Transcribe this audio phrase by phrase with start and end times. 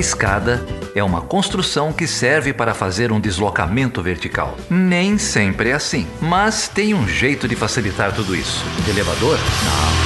[0.00, 4.56] escada é uma construção que serve para fazer um deslocamento vertical.
[4.68, 8.64] Nem sempre é assim, mas tem um jeito de facilitar tudo isso.
[8.88, 9.38] Elevador?
[9.38, 10.00] Não.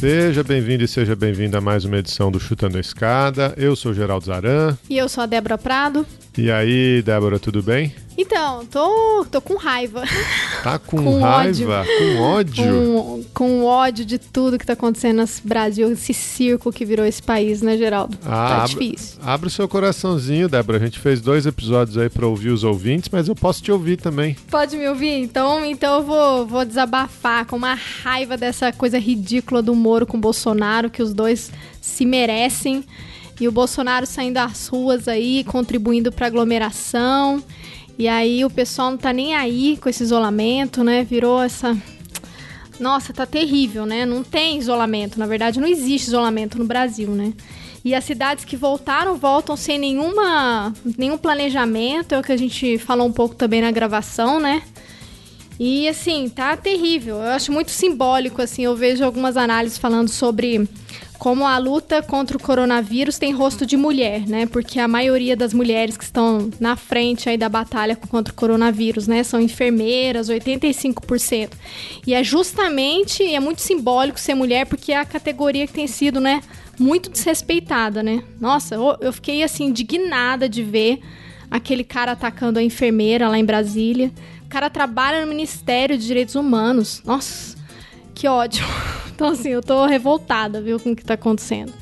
[0.00, 3.52] Seja bem-vindo e seja bem-vinda a mais uma edição do Chutando a Escada.
[3.58, 4.78] Eu sou Geraldo Zaran.
[4.88, 6.06] E eu sou a Débora Prado.
[6.38, 7.94] E aí, Débora, tudo bem?
[8.20, 10.02] Então, tô, tô com raiva.
[10.62, 11.80] Tá com, com raiva?
[11.80, 11.98] Ódio.
[11.98, 12.64] Com ódio?
[12.64, 17.22] Com, com, ódio de tudo que tá acontecendo nesse Brasil, esse circo que virou esse
[17.22, 18.18] país, né, Geraldo?
[18.26, 19.18] Ah, tá difícil.
[19.22, 20.76] Abre o seu coraçãozinho, Débora.
[20.76, 23.96] A gente fez dois episódios aí pra ouvir os ouvintes, mas eu posso te ouvir
[23.96, 24.36] também.
[24.50, 25.18] Pode me ouvir?
[25.22, 30.18] Então, então eu vou, vou desabafar com uma raiva dessa coisa ridícula do Moro com
[30.18, 31.50] o Bolsonaro, que os dois
[31.80, 32.84] se merecem.
[33.40, 37.42] E o Bolsonaro saindo às ruas aí, contribuindo para aglomeração.
[38.00, 41.04] E aí o pessoal não tá nem aí com esse isolamento, né?
[41.04, 41.76] Virou essa.
[42.80, 44.06] Nossa, tá terrível, né?
[44.06, 45.18] Não tem isolamento.
[45.18, 47.34] Na verdade, não existe isolamento no Brasil, né?
[47.84, 52.14] E as cidades que voltaram, voltam sem nenhuma, nenhum planejamento.
[52.14, 54.62] É o que a gente falou um pouco também na gravação, né?
[55.58, 57.16] E assim, tá terrível.
[57.16, 58.64] Eu acho muito simbólico, assim.
[58.64, 60.66] Eu vejo algumas análises falando sobre
[61.20, 64.46] como a luta contra o coronavírus tem rosto de mulher, né?
[64.46, 69.06] Porque a maioria das mulheres que estão na frente aí da batalha contra o coronavírus,
[69.06, 71.50] né, são enfermeiras, 85%.
[72.06, 76.20] E é justamente, é muito simbólico ser mulher porque é a categoria que tem sido,
[76.20, 76.40] né,
[76.78, 78.24] muito desrespeitada, né?
[78.40, 81.00] Nossa, eu, fiquei assim indignada de ver
[81.50, 84.10] aquele cara atacando a enfermeira lá em Brasília.
[84.46, 87.02] O cara trabalha no Ministério de Direitos Humanos.
[87.04, 87.59] Nossa,
[88.20, 88.64] que ódio.
[89.20, 91.74] Então, assim, eu tô revoltada, viu, com o que tá acontecendo.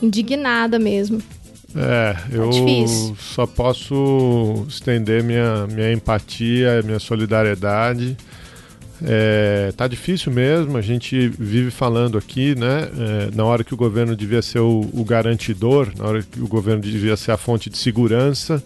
[0.00, 1.22] Indignada mesmo.
[1.76, 2.50] É, tá eu
[3.18, 8.16] só posso estender minha, minha empatia, minha solidariedade.
[9.04, 12.88] É, tá difícil mesmo, a gente vive falando aqui, né?
[12.98, 16.48] É, na hora que o governo devia ser o, o, garantidor, na hora que o
[16.48, 18.64] governo devia ser a fonte de segurança,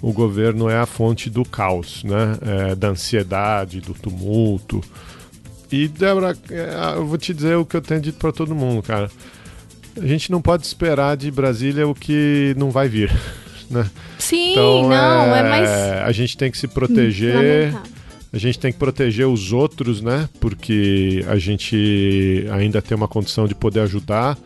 [0.00, 2.38] o governo é a fonte do caos, né?
[2.40, 4.80] É, da ansiedade, do tumulto.
[5.70, 8.82] E, Débora, é, eu vou te dizer o que eu tenho dito para todo mundo,
[8.82, 9.10] cara.
[10.00, 13.10] A gente não pode esperar de Brasília o que não vai vir.
[13.70, 13.84] Né?
[14.18, 15.70] Sim, então, não, é, é mais.
[16.06, 17.76] A gente tem que se proteger.
[18.32, 20.26] A gente tem que proteger os outros, né?
[20.40, 24.38] Porque a gente ainda tem uma condição de poder ajudar.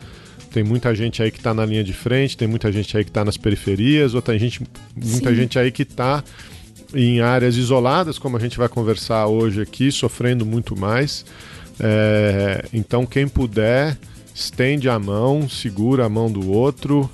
[0.53, 3.11] Tem muita gente aí que está na linha de frente, tem muita gente aí que
[3.11, 4.61] está nas periferias, outra gente,
[4.95, 5.37] muita Sim.
[5.37, 6.23] gente aí que está
[6.95, 11.25] em áreas isoladas, como a gente vai conversar hoje aqui, sofrendo muito mais.
[11.81, 13.97] É, então, quem puder,
[14.35, 17.11] estende a mão, segura a mão do outro,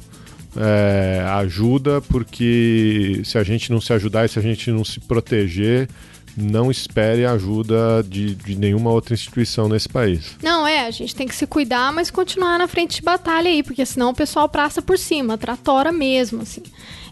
[0.57, 5.01] é, ajuda, porque se a gente não se ajudar e se a gente não se
[5.01, 5.89] proteger,
[6.37, 10.37] não espere ajuda de, de, nenhuma outra instituição nesse país.
[10.43, 13.63] Não, é, a gente tem que se cuidar, mas continuar na frente de batalha aí,
[13.63, 16.63] porque senão o pessoal passa por cima, tratora mesmo, assim.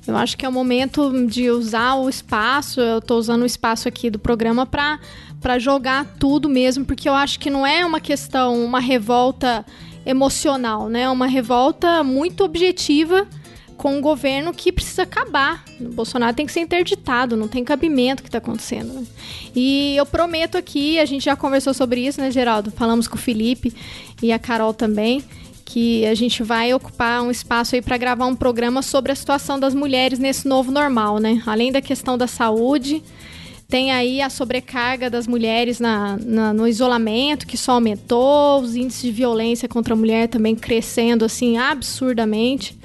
[0.06, 3.88] Eu acho que é o momento de usar o espaço, eu estou usando o espaço
[3.88, 4.98] aqui do programa para
[5.40, 9.64] para jogar tudo mesmo, porque eu acho que não é uma questão, uma revolta
[10.04, 11.02] emocional, né?
[11.02, 13.28] É uma revolta muito objetiva
[13.76, 15.64] com um governo que precisa acabar.
[15.80, 18.92] O Bolsonaro tem que ser interditado, não tem cabimento o que está acontecendo.
[18.92, 19.04] Né?
[19.54, 22.70] E eu prometo aqui, a gente já conversou sobre isso, né, Geraldo?
[22.70, 23.74] Falamos com o Felipe
[24.22, 25.22] e a Carol também
[25.66, 29.58] que a gente vai ocupar um espaço aí para gravar um programa sobre a situação
[29.58, 31.42] das mulheres nesse novo normal, né?
[31.44, 33.02] Além da questão da saúde,
[33.68, 39.02] tem aí a sobrecarga das mulheres na, na, no isolamento, que só aumentou, os índices
[39.02, 42.75] de violência contra a mulher também crescendo assim absurdamente.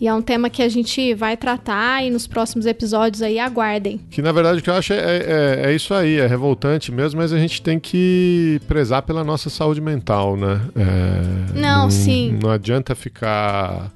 [0.00, 4.00] E é um tema que a gente vai tratar e nos próximos episódios aí aguardem.
[4.10, 7.20] Que na verdade o que eu acho é, é, é isso aí, é revoltante mesmo,
[7.20, 10.62] mas a gente tem que prezar pela nossa saúde mental, né?
[10.74, 12.38] É, não, não, sim.
[12.42, 13.92] Não adianta ficar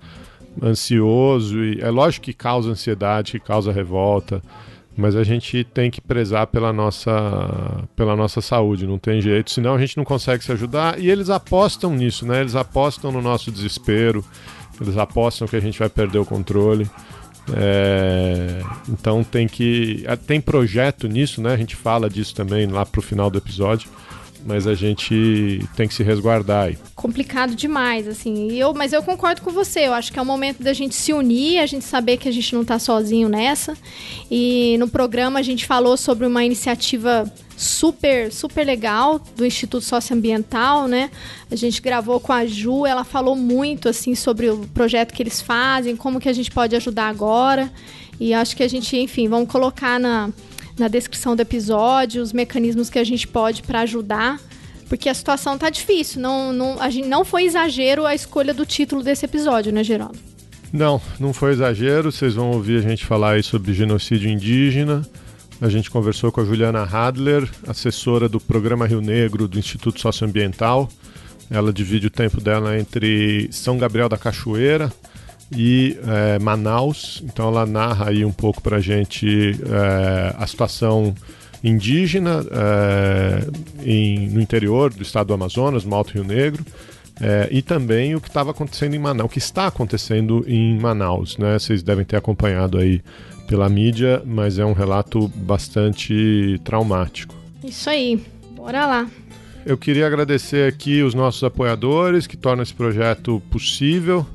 [0.62, 4.42] ansioso e é lógico que causa ansiedade, que causa revolta,
[4.94, 9.74] mas a gente tem que prezar pela nossa, pela nossa saúde, não tem jeito, senão
[9.74, 11.00] a gente não consegue se ajudar.
[11.00, 12.42] E eles apostam nisso, né?
[12.42, 14.24] Eles apostam no nosso desespero,
[14.80, 16.88] eles apostam que a gente vai perder o controle.
[17.52, 20.02] É, então tem que.
[20.06, 21.52] É, tem projeto nisso, né?
[21.52, 23.90] A gente fala disso também lá pro final do episódio.
[24.46, 26.78] Mas a gente tem que se resguardar aí.
[26.94, 28.52] Complicado demais, assim.
[28.52, 29.80] Eu, mas eu concordo com você.
[29.80, 32.32] Eu acho que é o momento da gente se unir, a gente saber que a
[32.32, 33.74] gente não está sozinho nessa.
[34.30, 37.24] E no programa a gente falou sobre uma iniciativa
[37.56, 41.10] super, super legal do Instituto Socioambiental, né?
[41.50, 45.40] A gente gravou com a Ju, ela falou muito assim sobre o projeto que eles
[45.40, 47.72] fazem, como que a gente pode ajudar agora.
[48.20, 50.30] E acho que a gente, enfim, vamos colocar na
[50.78, 54.40] na descrição do episódio os mecanismos que a gente pode para ajudar,
[54.88, 56.20] porque a situação tá difícil.
[56.20, 60.18] Não, não, a gente, não foi exagero a escolha do título desse episódio, né, Geraldo?
[60.72, 62.10] Não, não foi exagero.
[62.10, 65.06] Vocês vão ouvir a gente falar aí sobre genocídio indígena.
[65.60, 70.88] A gente conversou com a Juliana Hadler, assessora do Programa Rio Negro do Instituto Socioambiental.
[71.48, 74.92] Ela divide o tempo dela entre São Gabriel da Cachoeira
[75.52, 77.22] e é, Manaus.
[77.24, 81.14] Então ela narra aí um pouco para a gente é, a situação
[81.62, 83.46] indígena é,
[83.82, 86.64] em, no interior do estado do Amazonas, no Alto Rio Negro.
[87.20, 91.38] É, e também o que estava acontecendo em Manaus, o que está acontecendo em Manaus,
[91.38, 91.58] né?
[91.58, 93.00] Vocês devem ter acompanhado aí
[93.46, 97.34] pela mídia, mas é um relato bastante traumático.
[97.62, 98.20] Isso aí,
[98.56, 99.10] bora lá.
[99.64, 104.26] Eu queria agradecer aqui os nossos apoiadores que tornam esse projeto possível,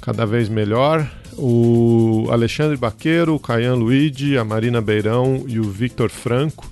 [0.00, 1.08] cada vez melhor.
[1.36, 6.70] O Alexandre Baqueiro, o Caian Luigi, a Marina Beirão e o Victor Franco,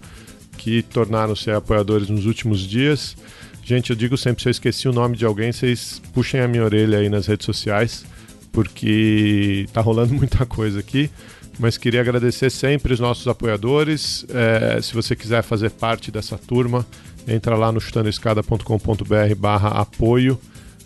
[0.56, 3.16] que tornaram-se apoiadores nos últimos dias.
[3.62, 6.64] Gente, eu digo sempre, se eu esqueci o nome de alguém, vocês puxem a minha
[6.64, 8.04] orelha aí nas redes sociais,
[8.50, 11.10] porque tá rolando muita coisa aqui
[11.58, 14.24] mas queria agradecer sempre os nossos apoiadores.
[14.28, 16.86] É, se você quiser fazer parte dessa turma,
[17.26, 20.38] entra lá no chutandoescada.com.br barra apoio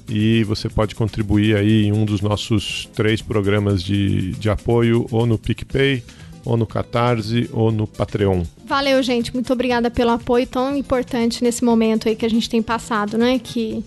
[0.09, 5.27] e você pode contribuir aí em um dos nossos três programas de, de apoio, ou
[5.27, 6.03] no PicPay,
[6.45, 8.45] ou no Catarse, ou no Patreon.
[8.67, 9.33] Valeu, gente.
[9.33, 13.39] Muito obrigada pelo apoio tão importante nesse momento aí que a gente tem passado, né?
[13.39, 13.85] Que,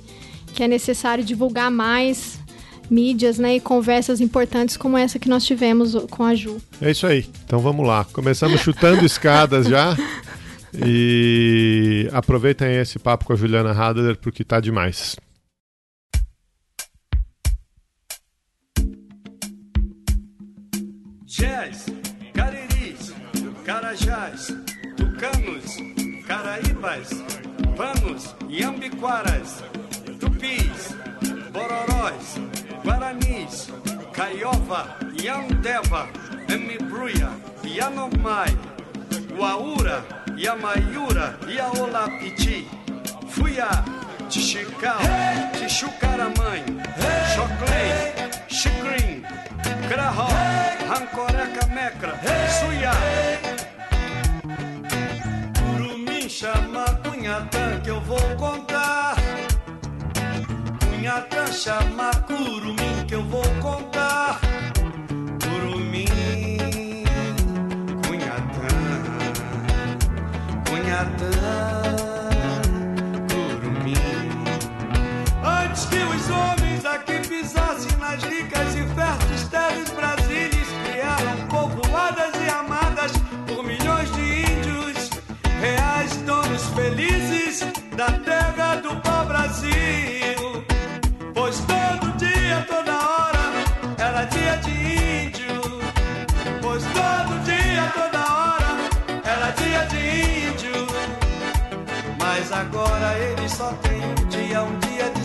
[0.54, 2.40] que é necessário divulgar mais
[2.90, 6.58] mídias, né, e conversas importantes como essa que nós tivemos com a Ju.
[6.80, 7.26] É isso aí.
[7.44, 8.06] Então vamos lá.
[8.14, 9.98] Começamos chutando escadas já.
[10.86, 15.16] E aproveitem esse papo com a Juliana Hadler porque tá demais.
[26.86, 27.10] Caraíbas,
[27.76, 29.64] panos, iambiquaras,
[30.20, 30.96] tupis,
[31.52, 32.38] bororós,
[32.84, 33.70] guaranis,
[34.14, 36.08] caiova, yandeva,
[36.48, 37.32] emibruia,
[37.64, 38.56] yanomai,
[39.38, 40.04] uaura,
[40.38, 42.68] Yamaiura, Yaolapiti,
[43.30, 43.70] Fuia,
[44.30, 45.00] Tixicau,
[45.58, 46.62] Tixucaramãe,
[47.34, 49.24] Choclém, Xicrim,
[49.88, 50.28] Crahó,
[50.90, 52.20] Rancoreca Mecra,
[52.60, 52.92] Suia.
[55.58, 56.75] Curumim chama
[57.36, 59.16] Cunhatã que eu vou contar.
[60.80, 62.85] Cunhatã chama Curumim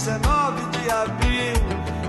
[0.00, 1.54] 19 de abril.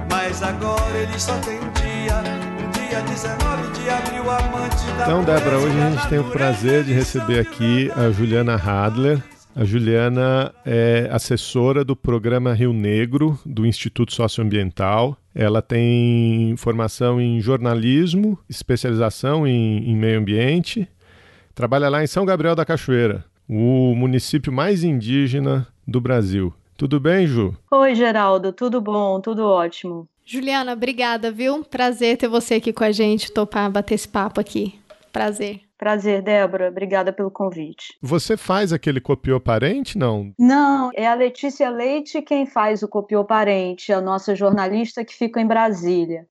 [0.09, 2.23] Mas agora ele só tem dia,
[2.71, 6.93] dia 19 de abril, amante da Então, Débora, hoje a gente tem o prazer de
[6.93, 9.21] receber aqui a Juliana Hadler.
[9.53, 15.17] A Juliana é assessora do programa Rio Negro do Instituto Socioambiental.
[15.35, 20.87] Ela tem formação em jornalismo, especialização em, em meio ambiente.
[21.53, 26.53] Trabalha lá em São Gabriel da Cachoeira o município mais indígena do Brasil.
[26.81, 27.55] Tudo bem, Ju?
[27.69, 30.09] Oi, Geraldo, tudo bom, tudo ótimo.
[30.25, 31.63] Juliana, obrigada, viu?
[31.63, 34.79] Prazer ter você aqui com a gente, topar bater esse papo aqui.
[35.13, 35.61] Prazer.
[35.77, 36.69] Prazer, Débora.
[36.69, 37.95] Obrigada pelo convite.
[38.01, 40.33] Você faz aquele copiou parente, não?
[40.39, 45.39] Não, é a Letícia Leite quem faz o copiou parente, a nossa jornalista que fica
[45.39, 46.25] em Brasília.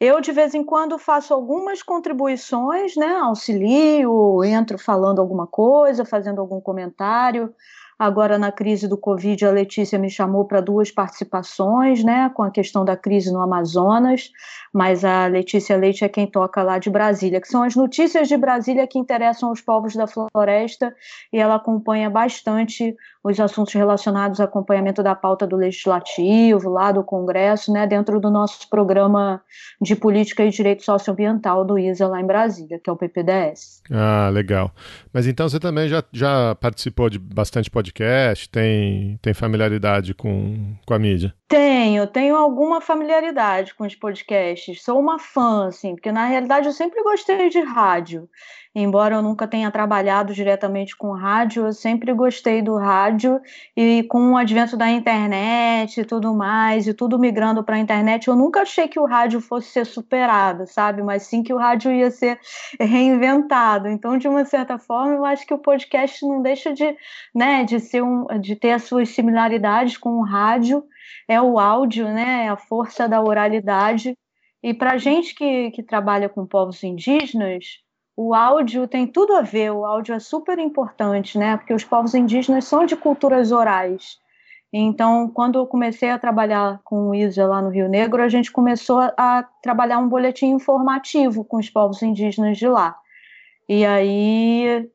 [0.00, 3.18] Eu, de vez em quando, faço algumas contribuições, né?
[3.22, 7.54] Auxilio, entro falando alguma coisa, fazendo algum comentário.
[8.00, 12.50] Agora, na crise do Covid, a Letícia me chamou para duas participações, né, com a
[12.50, 14.30] questão da crise no Amazonas,
[14.72, 18.38] mas a Letícia Leite é quem toca lá de Brasília, que são as notícias de
[18.38, 20.96] Brasília que interessam os povos da floresta,
[21.30, 27.04] e ela acompanha bastante os assuntos relacionados ao acompanhamento da pauta do Legislativo, lá do
[27.04, 29.42] Congresso, né, dentro do nosso programa
[29.80, 33.82] de política e direito socioambiental do ISA lá em Brasília, que é o PPDS.
[33.90, 34.72] Ah, legal.
[35.12, 40.94] Mas então você também já, já participou de bastante podcast, tem, tem familiaridade com, com
[40.94, 41.34] a mídia?
[41.50, 44.84] Tenho, tenho alguma familiaridade com os podcasts.
[44.84, 48.28] Sou uma fã, assim, porque na realidade eu sempre gostei de rádio.
[48.72, 53.40] Embora eu nunca tenha trabalhado diretamente com rádio, eu sempre gostei do rádio
[53.76, 58.28] e com o advento da internet e tudo mais, e tudo migrando para a internet,
[58.28, 61.02] eu nunca achei que o rádio fosse ser superado, sabe?
[61.02, 62.38] Mas sim que o rádio ia ser
[62.78, 63.88] reinventado.
[63.88, 66.96] Então, de uma certa forma, eu acho que o podcast não deixa de,
[67.34, 70.84] né, de ser um, de ter as suas similaridades com o rádio
[71.28, 72.46] é o áudio, né?
[72.46, 74.16] É a força da oralidade.
[74.62, 77.78] E para gente que, que trabalha com povos indígenas,
[78.16, 81.56] o áudio tem tudo a ver, o áudio é super importante, né?
[81.56, 84.18] Porque os povos indígenas são de culturas orais.
[84.72, 88.52] Então, quando eu comecei a trabalhar com o ISA lá no Rio Negro, a gente
[88.52, 92.96] começou a trabalhar um boletim informativo com os povos indígenas de lá.
[93.68, 94.88] E aí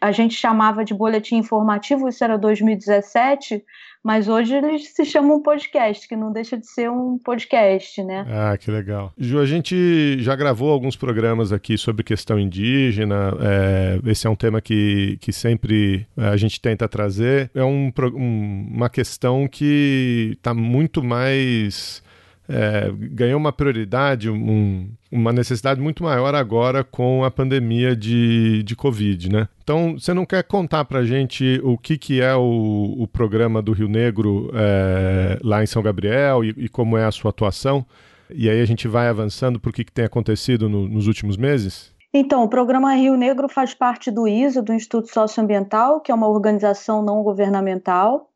[0.00, 3.64] a gente chamava de boletim informativo, isso era 2017,
[4.02, 8.26] mas hoje eles se chamam podcast, que não deixa de ser um podcast, né?
[8.28, 9.12] Ah, que legal.
[9.16, 13.32] Ju, a gente já gravou alguns programas aqui sobre questão indígena.
[13.40, 17.50] É, esse é um tema que, que sempre é, a gente tenta trazer.
[17.54, 22.02] É um, um, uma questão que está muito mais
[22.48, 28.74] é, ganhou uma prioridade, um, uma necessidade muito maior agora com a pandemia de, de
[28.74, 29.48] Covid, né?
[29.62, 33.72] Então, você não quer contar para gente o que, que é o, o programa do
[33.72, 37.86] Rio Negro é, lá em São Gabriel e, e, como é a sua atuação?
[38.34, 41.36] E aí a gente vai avançando para o que, que tem acontecido no, nos últimos
[41.36, 41.92] meses?
[42.14, 46.28] Então, o programa Rio Negro faz parte do ISA, do Instituto Socioambiental, que é uma
[46.28, 48.31] organização não governamental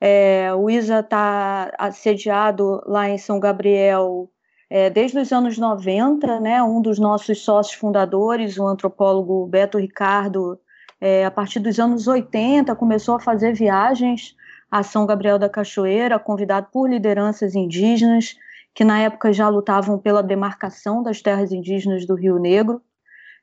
[0.00, 4.30] é, o ISA está assediado lá em São Gabriel
[4.70, 6.62] é, desde os anos 90, né?
[6.62, 10.58] Um dos nossos sócios fundadores, o antropólogo Beto Ricardo,
[11.00, 14.36] é, a partir dos anos 80, começou a fazer viagens
[14.70, 18.36] a São Gabriel da Cachoeira, convidado por lideranças indígenas,
[18.72, 22.80] que na época já lutavam pela demarcação das terras indígenas do Rio Negro.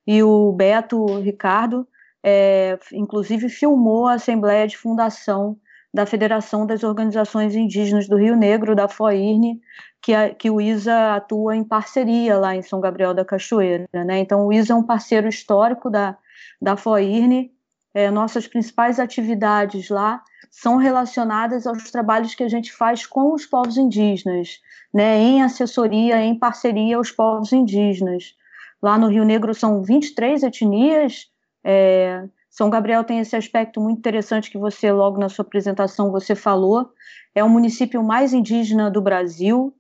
[0.08, 1.86] E o Beto Ricardo,
[2.24, 5.58] é, inclusive, filmou a Assembleia de Fundação
[5.94, 9.60] da Federação das Organizações Indígenas do Rio Negro, da FOIRNE,
[10.02, 13.88] que, a, que o ISA atua em parceria lá em São Gabriel da Cachoeira.
[13.94, 14.20] Né?
[14.20, 16.18] Então, o ISA é um parceiro histórico da,
[16.62, 17.52] da FOIRNE.
[17.94, 23.46] É, nossas principais atividades lá são relacionadas aos trabalhos que a gente faz com os
[23.46, 24.60] povos indígenas,
[24.94, 25.18] né?
[25.18, 28.36] em assessoria, em parceria aos povos indígenas.
[28.82, 31.28] Lá no Rio Negro são 23 etnias,
[31.64, 32.24] é,
[32.58, 36.90] são Gabriel tem esse aspecto muito interessante que você, logo na sua apresentação, você falou.
[37.36, 39.76] É o município mais indígena do Brasil,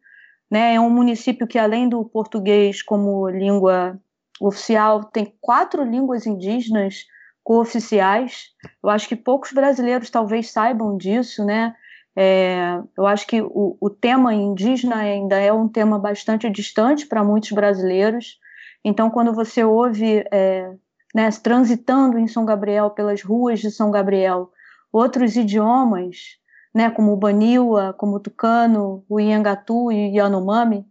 [0.50, 0.75] né?
[0.75, 4.00] É um município que, além do português como língua
[4.39, 7.07] oficial, tem quatro línguas indígenas
[7.43, 8.50] cooficiais.
[8.84, 11.74] Eu acho que poucos brasileiros talvez saibam disso, né?
[12.15, 17.24] É, eu acho que o, o, tema indígena ainda é um tema bastante distante para
[17.24, 18.38] muitos brasileiros.
[18.86, 20.75] Então, quando você ouve é,
[21.17, 24.51] né, transitando em São Gabriel, pelas ruas de São Gabriel,
[24.93, 26.38] outros idiomas,
[26.71, 30.86] né, como o Baniwa, como o Tucano, o Iangatu e o Yanomami,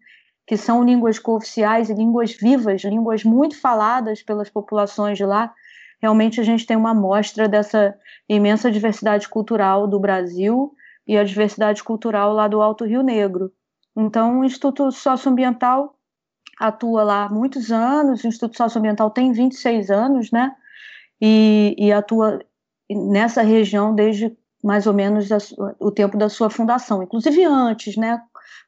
[0.45, 5.55] que são línguas cooficiais e línguas vivas, línguas muito faladas pelas populações de lá,
[6.03, 7.95] realmente a gente tem uma amostra dessa
[8.29, 10.75] imensa diversidade cultural do Brasil
[11.07, 13.53] e a diversidade cultural lá do Alto Rio Negro.
[13.97, 15.96] Então, o Instituto Socioambiental
[16.59, 20.55] atua lá há muitos anos, o Instituto Socioambiental tem 26 anos, né?
[21.21, 22.41] E, e atua
[22.91, 25.39] nessa região desde mais ou menos a,
[25.79, 28.21] o tempo da sua fundação, inclusive antes, né?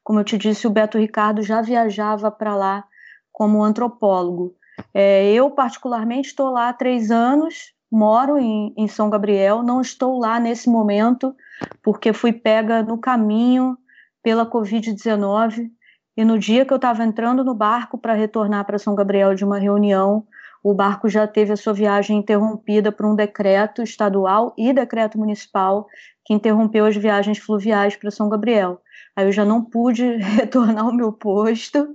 [0.05, 2.85] Como eu te disse, o Beto Ricardo já viajava para lá
[3.33, 4.55] como antropólogo.
[4.95, 10.19] É, eu, particularmente, estou lá há três anos, moro em, em São Gabriel, não estou
[10.19, 11.35] lá nesse momento,
[11.83, 13.77] porque fui pega no caminho
[14.23, 15.71] pela Covid-19
[16.19, 19.45] e no dia que eu estava entrando no barco para retornar para São Gabriel de
[19.45, 20.27] uma reunião,
[20.65, 25.87] o barco já teve a sua viagem interrompida por um decreto estadual e decreto municipal
[26.25, 28.81] que interrompeu as viagens fluviais para São Gabriel.
[29.15, 31.87] Aí eu já não pude retornar ao meu posto.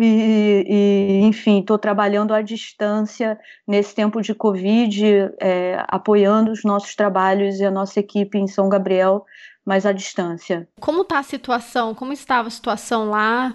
[0.00, 3.36] E, e enfim, estou trabalhando à distância
[3.66, 8.68] nesse tempo de Covid, é, apoiando os nossos trabalhos e a nossa equipe em São
[8.68, 9.24] Gabriel
[9.68, 10.66] mas à distância.
[10.80, 11.94] Como está a situação?
[11.94, 13.54] Como estava a situação lá?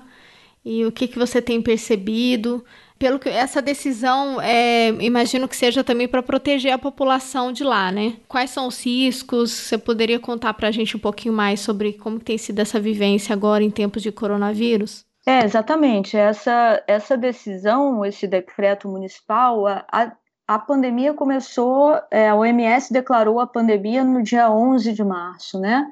[0.63, 2.63] E o que, que você tem percebido?
[2.99, 7.91] Pelo que essa decisão, é, imagino que seja também para proteger a população de lá,
[7.91, 8.17] né?
[8.27, 9.49] Quais são os riscos?
[9.49, 13.33] Você poderia contar para a gente um pouquinho mais sobre como tem sido essa vivência
[13.33, 15.03] agora em tempos de coronavírus?
[15.25, 16.15] É, exatamente.
[16.15, 20.11] Essa, essa decisão, esse decreto municipal, a,
[20.47, 25.91] a pandemia começou, é, a OMS declarou a pandemia no dia 11 de março, né?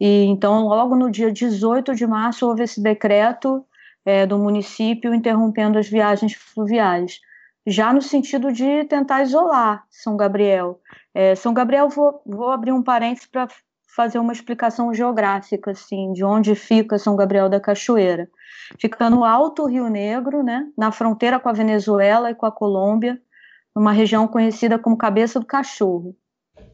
[0.00, 3.64] E então, logo no dia 18 de março, houve esse decreto
[4.04, 7.20] é, do município interrompendo as viagens fluviais,
[7.66, 10.80] já no sentido de tentar isolar São Gabriel.
[11.14, 13.46] É, São Gabriel, vou, vou abrir um parênteses para
[13.94, 18.30] fazer uma explicação geográfica, assim, de onde fica São Gabriel da Cachoeira.
[18.80, 23.20] Fica no Alto Rio Negro, né, na fronteira com a Venezuela e com a Colômbia,
[23.74, 26.16] numa região conhecida como Cabeça do Cachorro.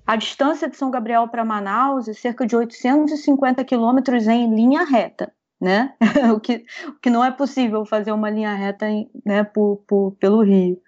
[0.06, 5.32] A distância de São Gabriel para Manaus é cerca de 850 quilômetros em linha reta,
[5.60, 5.94] né?
[6.32, 8.86] o, que, o que não é possível fazer uma linha reta
[9.24, 10.80] né, por, por, pelo Rio.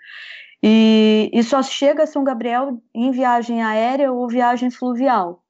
[0.62, 5.42] E, e só chega a São Gabriel em viagem aérea ou viagem fluvial.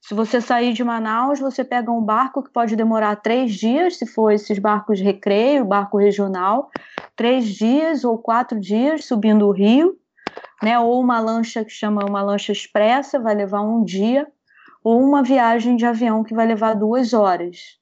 [0.00, 4.06] Se você sair de Manaus, você pega um barco que pode demorar três dias, se
[4.06, 6.70] for esses barcos recreio, barco regional,
[7.16, 9.96] três dias ou quatro dias subindo o rio,
[10.62, 10.78] né?
[10.78, 14.26] Ou uma lancha que chama uma lancha expressa, vai levar um dia,
[14.82, 17.78] ou uma viagem de avião que vai levar duas horas.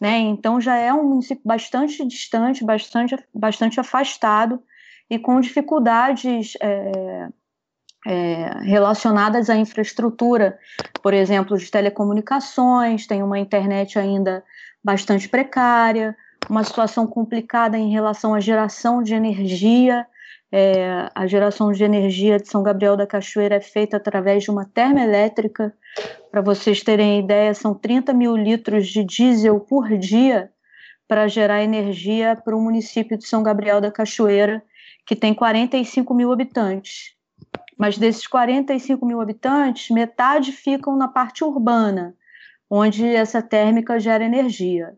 [0.00, 0.18] Né?
[0.18, 4.62] Então já é um município bastante distante, bastante, bastante afastado
[5.08, 7.28] e com dificuldades é,
[8.06, 10.58] é, relacionadas à infraestrutura,
[11.02, 14.44] por exemplo, de telecomunicações, tem uma internet ainda
[14.82, 16.16] bastante precária,
[16.48, 20.06] uma situação complicada em relação à geração de energia.
[20.58, 24.64] É, a geração de energia de São Gabriel da Cachoeira é feita através de uma
[24.64, 25.74] termoelétrica.
[26.30, 30.50] Para vocês terem ideia, são 30 mil litros de diesel por dia
[31.06, 34.62] para gerar energia para o município de São Gabriel da Cachoeira,
[35.04, 37.14] que tem 45 mil habitantes.
[37.76, 42.14] Mas desses 45 mil habitantes, metade ficam na parte urbana,
[42.70, 44.94] onde essa térmica gera energia.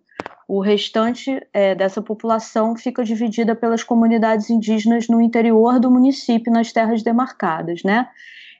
[0.49, 6.73] O restante é, dessa população fica dividida pelas comunidades indígenas no interior do município, nas
[6.73, 8.09] terras demarcadas, né?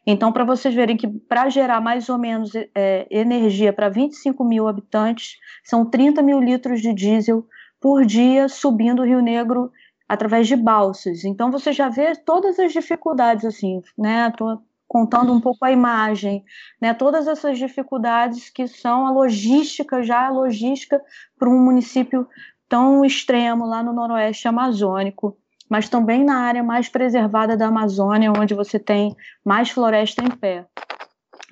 [0.07, 4.69] Então, para vocês verem que para gerar mais ou menos é, energia para 25 mil
[4.69, 7.47] habitantes, são 30 mil litros de diesel
[7.81, 9.73] por dia subindo o Rio Negro
[10.09, 11.25] através de balsas.
[11.25, 14.33] Então você já vê todas as dificuldades assim, né?
[14.89, 16.43] Contando um pouco a imagem,
[16.81, 16.95] né?
[16.95, 21.01] Todas essas dificuldades que são a logística já a logística
[21.39, 22.27] para um município
[22.69, 25.37] tão extremo lá no noroeste amazônico,
[25.69, 30.67] mas também na área mais preservada da Amazônia, onde você tem mais floresta em pé,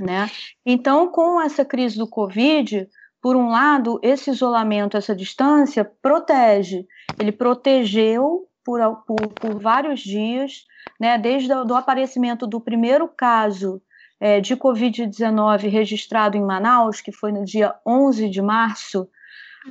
[0.00, 0.30] né?
[0.64, 2.88] Então, com essa crise do Covid,
[3.20, 6.86] por um lado, esse isolamento, essa distância protege.
[7.18, 10.64] Ele protegeu por, por, por vários dias,
[11.00, 13.80] né, desde o aparecimento do primeiro caso
[14.20, 19.08] é, de Covid-19 registrado em Manaus, que foi no dia 11 de março, uhum.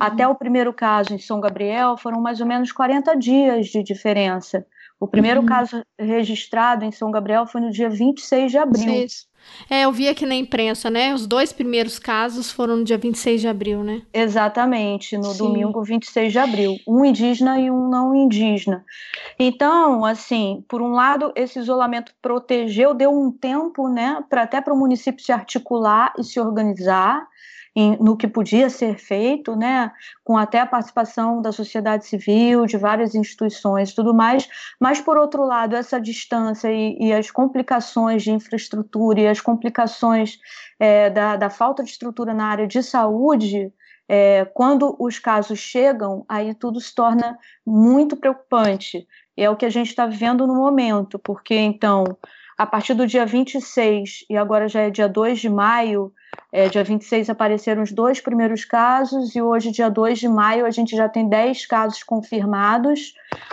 [0.00, 4.66] até o primeiro caso em São Gabriel, foram mais ou menos 40 dias de diferença.
[4.98, 5.46] O primeiro uhum.
[5.46, 9.08] caso registrado em São Gabriel foi no dia 26 de abril.
[9.08, 9.26] Sim.
[9.68, 11.14] É, eu vi aqui na imprensa, né?
[11.14, 14.02] Os dois primeiros casos foram no dia 26 de abril, né?
[14.12, 15.38] Exatamente, no Sim.
[15.38, 16.76] domingo 26 de abril.
[16.88, 18.84] Um indígena e um não indígena.
[19.38, 24.74] Então, assim, por um lado, esse isolamento protegeu, deu um tempo, né, para até para
[24.74, 27.26] o município se articular e se organizar
[27.76, 29.92] em, no que podia ser feito, né,
[30.24, 34.48] com até a participação da sociedade civil, de várias instituições tudo mais,
[34.80, 40.38] mas, por outro lado, essa distância e, e as complicações de infraestrutura e as complicações
[40.80, 43.70] é, da, da falta de estrutura na área de saúde,
[44.08, 49.06] é, quando os casos chegam, aí tudo se torna muito preocupante.
[49.36, 52.04] E é o que a gente está vivendo no momento, porque então,
[52.56, 56.12] a partir do dia 26, e agora já é dia 2 de maio,
[56.50, 60.70] é, dia 26 apareceram os dois primeiros casos e hoje, dia 2 de maio, a
[60.70, 63.12] gente já tem 10 casos confirmados,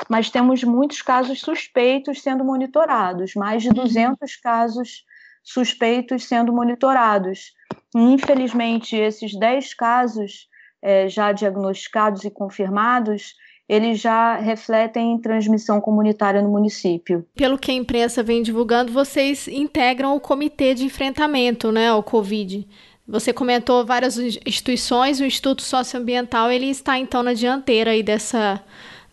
[0.10, 4.28] mas temos muitos casos suspeitos sendo monitorados, mais de 200 uhum.
[4.42, 5.04] casos
[5.44, 7.54] suspeitos sendo monitorados.
[7.94, 10.48] Infelizmente, esses 10 casos
[10.82, 13.36] é, já diagnosticados e confirmados,
[13.74, 17.26] eles já refletem transmissão comunitária no município.
[17.36, 22.68] Pelo que a imprensa vem divulgando, vocês integram o comitê de enfrentamento né, ao Covid.
[23.08, 28.62] Você comentou várias instituições, o Instituto Socioambiental ele está então na dianteira aí dessa,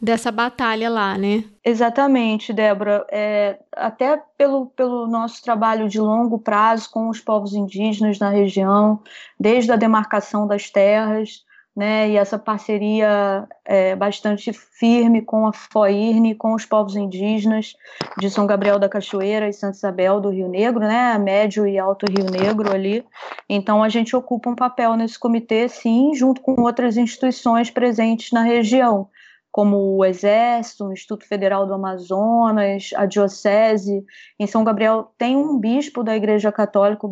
[0.00, 1.42] dessa batalha lá, né?
[1.64, 3.06] Exatamente, Débora.
[3.10, 9.00] É, até pelo, pelo nosso trabalho de longo prazo com os povos indígenas na região,
[9.38, 11.44] desde a demarcação das terras,
[11.80, 17.74] né, e essa parceria é bastante firme com a FOIRNE, com os povos indígenas
[18.18, 22.04] de São Gabriel da Cachoeira e Santa Isabel do Rio Negro, né, Médio e Alto
[22.06, 23.02] Rio Negro ali.
[23.48, 28.42] Então a gente ocupa um papel nesse comitê, sim, junto com outras instituições presentes na
[28.42, 29.08] região,
[29.50, 34.04] como o Exército, o Instituto Federal do Amazonas, a Diocese.
[34.38, 37.06] Em São Gabriel tem um bispo da Igreja Católica,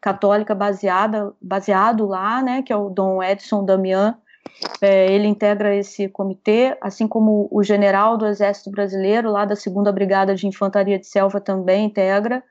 [0.00, 4.16] católica baseada, baseado lá, né, que é o Dom Edson Damian.
[4.80, 9.94] É, ele integra esse comitê, assim como o general do Exército Brasileiro, lá da 2
[9.94, 12.42] Brigada de Infantaria de Selva, também integra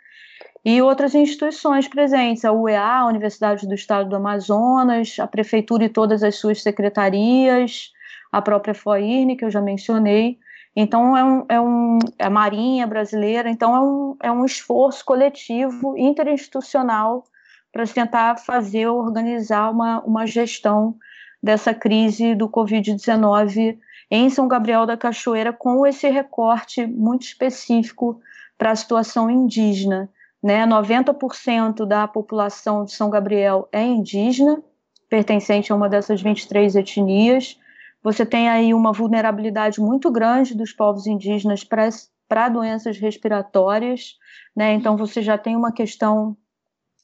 [0.64, 5.90] e outras instituições presentes, a UEA, a Universidade do Estado do Amazonas, a Prefeitura e
[5.90, 7.92] todas as suas secretarias,
[8.32, 10.38] a própria FOIRN, que eu já mencionei.
[10.76, 15.04] Então, é, um, é, um, é a Marinha Brasileira, então é um, é um esforço
[15.04, 17.26] coletivo, interinstitucional,
[17.72, 20.96] para tentar fazer, organizar uma, uma gestão
[21.42, 23.78] dessa crise do Covid-19
[24.12, 28.20] em São Gabriel da Cachoeira, com esse recorte muito específico
[28.58, 30.10] para a situação indígena.
[30.42, 30.66] Né?
[30.66, 34.64] 90% da população de São Gabriel é indígena,
[35.10, 37.59] pertencente a uma dessas 23 etnias.
[38.04, 44.16] Você tem aí uma vulnerabilidade muito grande dos povos indígenas para doenças respiratórias,
[44.56, 44.74] né?
[44.74, 46.38] Então você já tem uma questão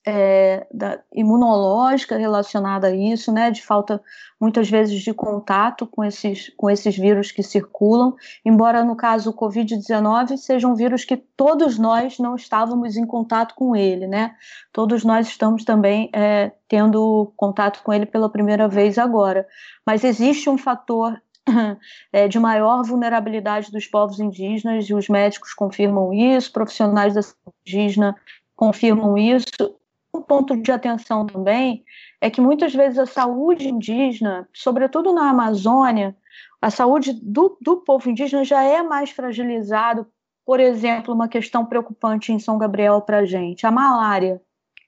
[0.05, 4.01] é, da, imunológica relacionada a isso, né, de falta
[4.39, 8.13] muitas vezes de contato com esses, com esses vírus que circulam,
[8.45, 13.55] embora no caso o Covid-19 seja um vírus que todos nós não estávamos em contato
[13.55, 14.35] com ele, né,
[14.71, 19.47] todos nós estamos também é, tendo contato com ele pela primeira vez agora,
[19.85, 21.19] mas existe um fator
[22.13, 27.21] é, de maior vulnerabilidade dos povos indígenas, e os médicos confirmam isso, profissionais da
[27.65, 28.15] indígena
[28.55, 29.75] confirmam isso,
[30.21, 31.83] ponto de atenção também
[32.21, 36.15] é que muitas vezes a saúde indígena, sobretudo na Amazônia,
[36.61, 40.07] a saúde do, do povo indígena já é mais fragilizado.
[40.45, 44.41] Por exemplo, uma questão preocupante em São Gabriel para a gente, a malária.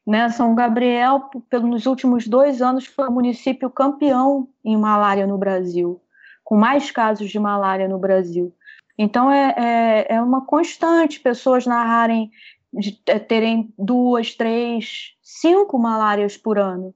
[0.06, 0.30] Né?
[0.30, 1.30] São Gabriel,
[1.64, 6.02] nos últimos dois anos, foi o município campeão em malária no Brasil,
[6.44, 8.54] com mais casos de malária no Brasil.
[8.98, 12.32] Então, é, é, é uma constante pessoas narrarem
[12.74, 12.92] de
[13.28, 16.94] terem duas, três, cinco malárias por ano.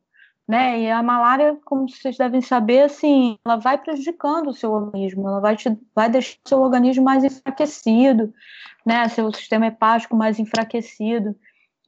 [0.48, 0.82] Né?
[0.82, 5.40] E a malária, como vocês devem saber, assim, ela vai prejudicando o seu organismo, ela
[5.40, 8.34] vai, te, vai deixar o seu organismo mais enfraquecido,
[8.86, 9.08] né?
[9.08, 11.36] seu sistema hepático mais enfraquecido.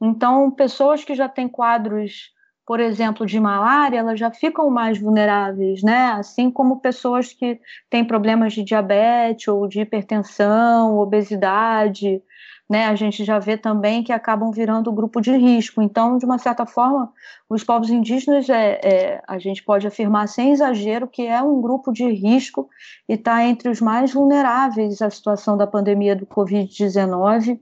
[0.02, 2.32] Então, pessoas que já têm quadros,
[2.66, 6.12] por exemplo, de malária, elas já ficam mais vulneráveis, né?
[6.14, 12.22] Assim como pessoas que têm problemas de diabetes ou de hipertensão, obesidade,
[12.74, 15.80] né, a gente já vê também que acabam virando grupo de risco.
[15.80, 17.14] Então, de uma certa forma,
[17.48, 21.92] os povos indígenas, é, é a gente pode afirmar sem exagero que é um grupo
[21.94, 22.68] de risco
[23.08, 27.60] e está entre os mais vulneráveis à situação da pandemia do Covid-19.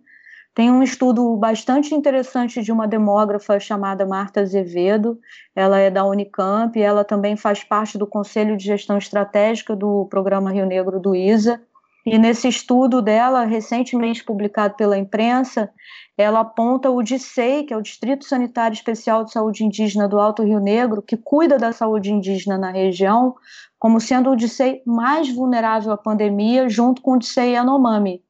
[0.55, 5.19] Tem um estudo bastante interessante de uma demógrafa chamada Marta Azevedo,
[5.53, 10.53] ela é da Unicamp, ela também faz parte do Conselho de Gestão Estratégica do Programa
[10.53, 11.61] Rio Negro do ISA,
[12.05, 15.71] e nesse estudo dela, recentemente publicado pela imprensa,
[16.17, 20.43] ela aponta o DICEI, que é o Distrito Sanitário Especial de Saúde Indígena do Alto
[20.43, 23.35] Rio Negro, que cuida da saúde indígena na região,
[23.77, 28.23] como sendo o DICEI mais vulnerável à pandemia, junto com o DICEI Yanomami.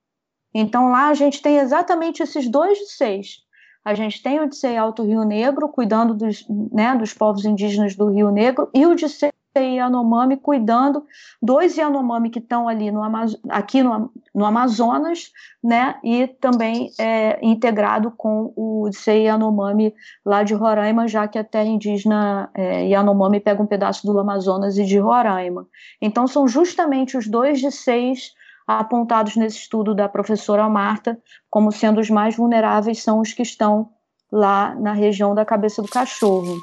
[0.54, 3.38] Então lá a gente tem exatamente esses dois DICEIs.
[3.84, 8.10] A gente tem o DICEI Alto Rio Negro, cuidando dos, né, dos povos indígenas do
[8.10, 11.06] Rio Negro, e o DICEI Yanomami cuidando
[11.42, 13.02] dos Yanomami que estão ali no
[13.50, 15.32] aqui no, no, Amazonas,
[15.64, 19.94] né, e também é, integrado com o Sei Yanomami
[20.26, 24.78] lá de Roraima, já que a terra indígena é, Yanomami pega um pedaço do Amazonas
[24.78, 25.68] e de Roraima.
[26.02, 28.34] Então são justamente os dois de seis
[28.68, 33.90] apontados nesse estudo da professora Marta como sendo os mais vulneráveis são os que estão
[34.32, 36.56] lá na região da cabeça do cachorro.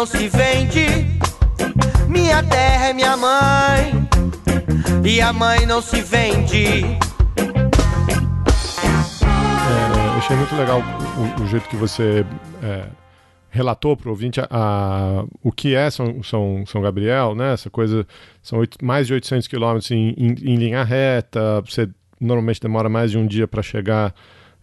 [0.00, 0.86] Não se vende.
[2.08, 4.08] Minha terra é minha mãe,
[5.04, 6.84] e a mãe não se vende.
[9.66, 10.80] É, achei muito legal
[11.18, 12.24] o, o jeito que você
[12.62, 12.86] é,
[13.50, 17.52] relatou para o ouvinte a, a, o que é São, São, São Gabriel, né?
[17.52, 18.06] Essa coisa,
[18.42, 21.86] são mais de 800 quilômetros em, em, em linha reta, você
[22.18, 24.14] normalmente demora mais de um dia para chegar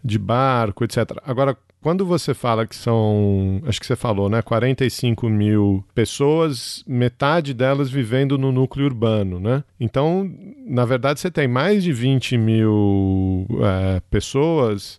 [0.04, 1.12] de barco, etc.
[1.24, 7.54] Agora, quando você fala que são, acho que você falou, né, 45 mil pessoas, metade
[7.54, 9.62] delas vivendo no núcleo urbano, né?
[9.78, 10.30] Então,
[10.66, 14.98] na verdade, você tem mais de 20 mil é, pessoas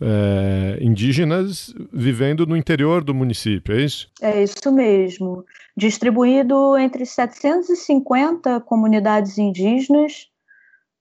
[0.00, 4.08] é, indígenas vivendo no interior do município, é isso?
[4.20, 5.44] É isso mesmo.
[5.76, 10.28] Distribuído entre 750 comunidades indígenas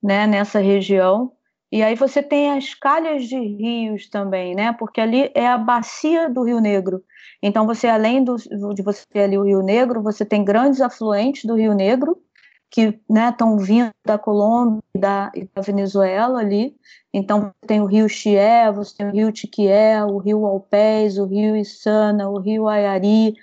[0.01, 1.31] né, nessa região
[1.73, 4.73] e aí você tem as calhas de rios também, né?
[4.73, 7.03] Porque ali é a bacia do Rio Negro.
[7.41, 8.35] Então você, além do,
[8.75, 12.21] de você ter ali o Rio Negro, você tem grandes afluentes do Rio Negro
[12.69, 16.75] que estão né, vindo da Colômbia e da, da, Venezuela ali.
[17.11, 21.55] Então tem o Rio Chié, você tem o Rio Tiquié, o Rio Alpés, o Rio
[21.55, 23.33] Içana, o Rio Ayari,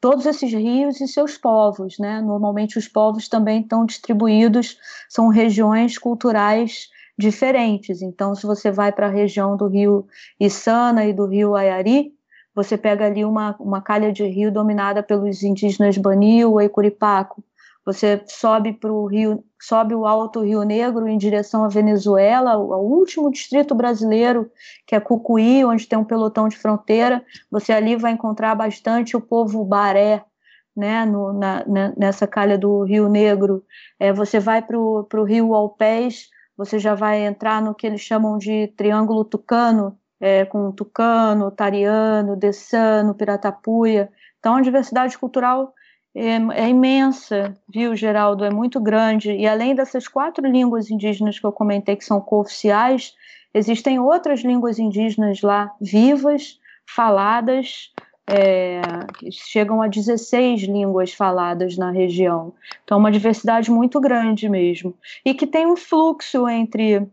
[0.00, 2.20] todos esses rios e seus povos, né?
[2.20, 4.76] Normalmente os povos também estão distribuídos,
[5.08, 6.88] são regiões culturais
[7.18, 8.00] diferentes.
[8.00, 10.06] Então, se você vai para a região do rio
[10.38, 12.12] Içana e do rio Ayari,
[12.54, 17.42] você pega ali uma, uma calha de rio dominada pelos indígenas Banil e Curipaco.
[17.84, 22.80] Você sobe para o rio, sobe o Alto Rio Negro em direção à Venezuela, o
[22.80, 24.50] último distrito brasileiro,
[24.86, 27.24] que é Cucuí, onde tem um pelotão de fronteira.
[27.50, 30.22] Você ali vai encontrar bastante o povo baré,
[30.76, 31.64] né, no, na,
[31.96, 33.64] nessa calha do Rio Negro.
[33.98, 36.28] É, você vai para o rio Alpés,
[36.58, 42.34] você já vai entrar no que eles chamam de triângulo tucano, é, com tucano, tariano,
[42.34, 44.10] dessano, piratapuia.
[44.40, 45.72] Então, a diversidade cultural
[46.12, 48.44] é, é, imensa, viu, Geraldo?
[48.44, 49.30] É muito grande.
[49.30, 53.14] E além dessas quatro línguas indígenas que eu comentei que são cooficiais,
[53.54, 57.92] existem outras línguas indígenas lá vivas, faladas,
[58.28, 58.80] é,
[59.30, 62.52] chegam a 16 línguas faladas na região.
[62.84, 64.94] Então, é uma diversidade muito grande mesmo.
[65.24, 67.06] E que tem um fluxo entre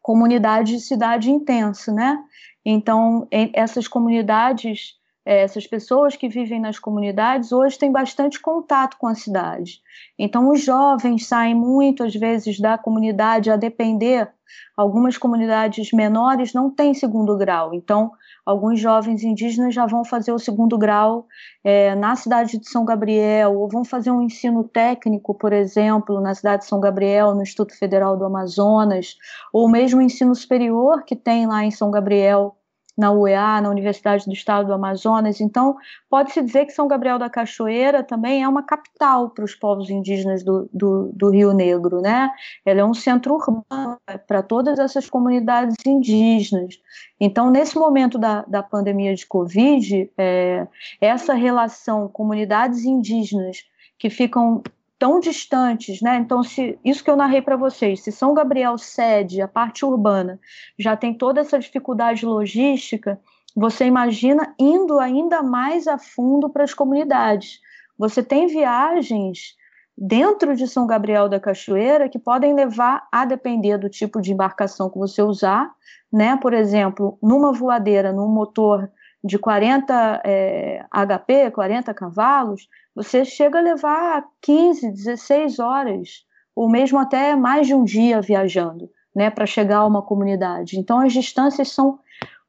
[0.00, 2.22] comunidade e cidade intenso, né?
[2.64, 9.14] Então, essas comunidades, essas pessoas que vivem nas comunidades, hoje têm bastante contato com a
[9.14, 9.80] cidade.
[10.18, 14.30] Então, os jovens saem muito, às vezes, da comunidade a depender.
[14.76, 17.72] Algumas comunidades menores não têm segundo grau.
[17.72, 18.10] Então,
[18.44, 21.26] alguns jovens indígenas já vão fazer o segundo grau
[21.64, 26.34] é, na cidade de São Gabriel, ou vão fazer um ensino técnico, por exemplo, na
[26.34, 29.16] cidade de São Gabriel, no Instituto Federal do Amazonas,
[29.52, 32.54] ou mesmo ensino superior que tem lá em São Gabriel,
[32.96, 35.40] na UEA, na Universidade do Estado do Amazonas.
[35.40, 35.76] Então,
[36.08, 40.44] pode-se dizer que São Gabriel da Cachoeira também é uma capital para os povos indígenas
[40.44, 42.30] do, do, do, Rio Negro, né?
[42.64, 46.78] Ela é um centro urbano para todas essas comunidades indígenas.
[47.20, 50.66] Então, nesse momento da, da pandemia de Covid, é,
[51.00, 53.64] essa relação comunidades indígenas
[53.98, 54.62] que ficam
[55.04, 56.16] tão distantes, né?
[56.16, 60.40] Então, se isso que eu narrei para vocês, se São Gabriel cede a parte urbana,
[60.78, 63.20] já tem toda essa dificuldade logística,
[63.54, 67.60] você imagina indo ainda mais a fundo para as comunidades.
[67.98, 69.54] Você tem viagens
[69.94, 74.88] dentro de São Gabriel da Cachoeira que podem levar, a depender do tipo de embarcação
[74.88, 75.70] que você usar,
[76.10, 76.38] né?
[76.38, 78.90] Por exemplo, numa voadeira, num motor
[79.24, 86.98] de 40 é, HP, 40 cavalos, você chega a levar 15, 16 horas, ou mesmo
[86.98, 90.78] até mais de um dia viajando, né, para chegar a uma comunidade.
[90.78, 91.98] Então, as distâncias são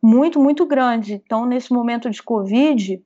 [0.03, 1.11] muito, muito grandes.
[1.11, 3.01] Então, nesse momento de Covid,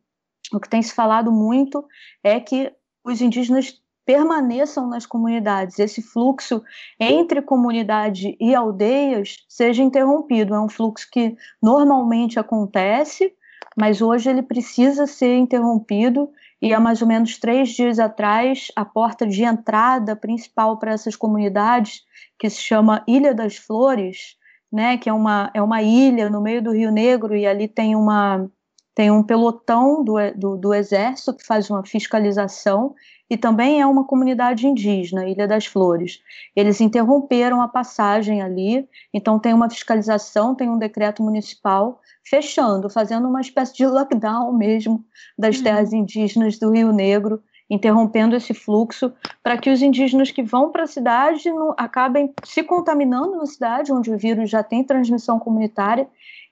[0.52, 1.86] o que tem se falado muito
[2.24, 6.64] é que os indígenas permaneçam nas comunidades, esse fluxo
[7.00, 10.56] entre comunidade e aldeias seja interrompido.
[10.56, 13.32] É um fluxo que normalmente acontece,
[13.80, 16.30] mas hoje ele precisa ser interrompido.
[16.62, 21.16] E há mais ou menos três dias atrás, a porta de entrada principal para essas
[21.16, 22.04] comunidades,
[22.38, 24.36] que se chama Ilha das Flores,
[24.70, 27.96] né, que é uma, é uma ilha no meio do Rio Negro, e ali tem,
[27.96, 28.52] uma,
[29.00, 32.94] tem um pelotão do, do, do exército que faz uma fiscalização,
[33.30, 36.20] e também é uma comunidade indígena, Ilha das Flores.
[36.54, 43.26] Eles interromperam a passagem ali, então tem uma fiscalização, tem um decreto municipal fechando, fazendo
[43.26, 45.06] uma espécie de lockdown mesmo
[45.38, 45.64] das uhum.
[45.64, 50.84] terras indígenas do Rio Negro, interrompendo esse fluxo para que os indígenas que vão para
[50.84, 56.06] a cidade não, acabem se contaminando na cidade, onde o vírus já tem transmissão comunitária,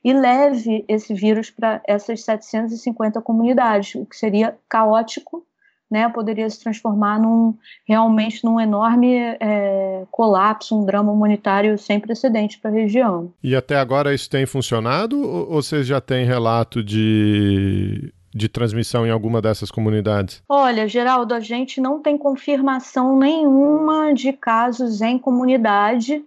[0.04, 5.46] e leve esse vírus para essas 750 comunidades, o que seria caótico,
[5.90, 7.56] né, poderia se transformar num
[7.88, 13.32] realmente num enorme é, colapso, um drama humanitário sem precedente para a região.
[13.42, 19.10] E até agora isso tem funcionado ou vocês já têm relato de de transmissão em
[19.10, 20.44] alguma dessas comunidades?
[20.48, 26.24] Olha, Geraldo, a gente não tem confirmação nenhuma de casos em comunidade.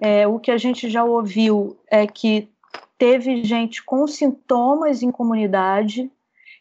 [0.00, 2.48] É, o que a gente já ouviu é que
[2.98, 6.10] teve gente com sintomas em comunidade,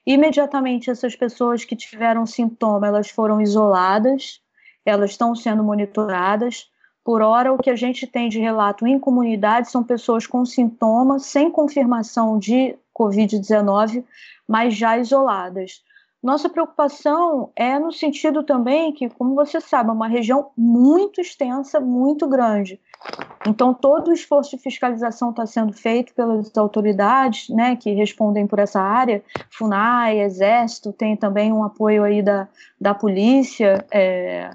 [0.06, 4.39] Imediatamente, essas pessoas que tiveram sintoma, elas foram isoladas,
[4.86, 6.69] elas estão sendo monitoradas.
[7.04, 11.26] Por hora, o que a gente tem de relato em comunidade são pessoas com sintomas,
[11.26, 14.04] sem confirmação de Covid-19,
[14.48, 15.84] mas já isoladas.
[16.21, 21.80] Nossa preocupação é no sentido também que, como você sabe, é uma região muito extensa,
[21.80, 22.80] muito grande.
[23.48, 28.58] Então, todo o esforço de fiscalização está sendo feito pelas autoridades né, que respondem por
[28.58, 32.48] essa área, FUNAI, Exército, tem também um apoio aí da,
[32.82, 34.50] da polícia, é,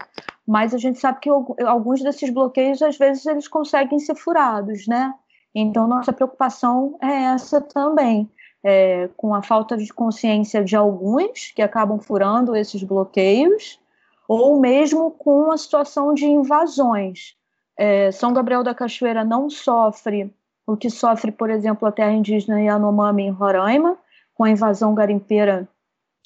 [0.45, 1.31] mas a gente sabe que
[1.65, 5.15] alguns desses bloqueios, às vezes, eles conseguem ser furados, né?
[5.55, 8.29] Então, nossa preocupação é essa também
[8.63, 13.81] é, com a falta de consciência de alguns que acabam furando esses bloqueios,
[14.29, 17.37] ou mesmo com a situação de invasões.
[17.83, 20.31] É, São Gabriel da Cachoeira não sofre
[20.67, 23.97] o que sofre, por exemplo, a terra indígena Yanomami em Roraima,
[24.35, 25.67] com a invasão garimpeira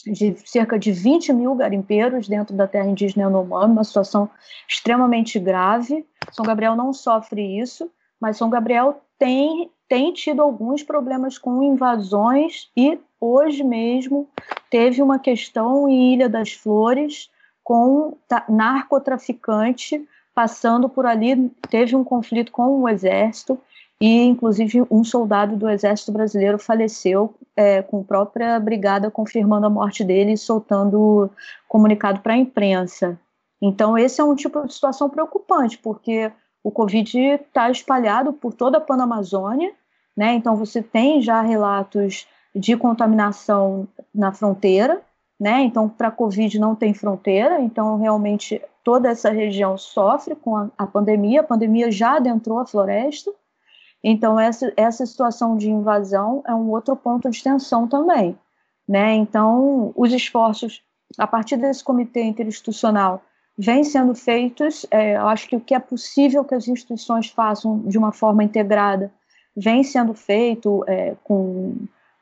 [0.04, 4.28] de cerca de 20 mil garimpeiros dentro da terra indígena Yanomami, uma situação
[4.68, 6.04] extremamente grave.
[6.32, 7.88] São Gabriel não sofre isso,
[8.20, 14.28] mas São Gabriel tem tem tido alguns problemas com invasões e hoje mesmo
[14.68, 17.30] teve uma questão em Ilha das Flores
[17.62, 18.16] com
[18.48, 23.58] narcotraficante passando por ali, teve um conflito com o exército
[24.00, 29.70] e inclusive um soldado do exército brasileiro faleceu é, com a própria brigada confirmando a
[29.70, 31.30] morte dele e soltando
[31.68, 33.18] comunicado para a imprensa.
[33.62, 36.30] Então esse é um tipo de situação preocupante porque
[36.62, 39.72] o Covid está espalhado por toda a Panamazônia,
[40.16, 40.34] né?
[40.34, 45.00] Então você tem já relatos de contaminação na fronteira,
[45.38, 45.62] né?
[45.62, 50.86] Então para Covid não tem fronteira, então realmente toda essa região sofre com a, a
[50.86, 51.40] pandemia.
[51.40, 53.32] A pandemia já adentrou a floresta,
[54.02, 58.38] então essa essa situação de invasão é um outro ponto de tensão também,
[58.86, 59.14] né?
[59.14, 60.82] Então os esforços
[61.18, 63.22] a partir desse comitê interinstitucional
[63.56, 64.84] vêm sendo feitos.
[64.90, 68.44] É, eu acho que o que é possível que as instituições façam de uma forma
[68.44, 69.10] integrada
[69.56, 71.76] vem sendo feito é, com,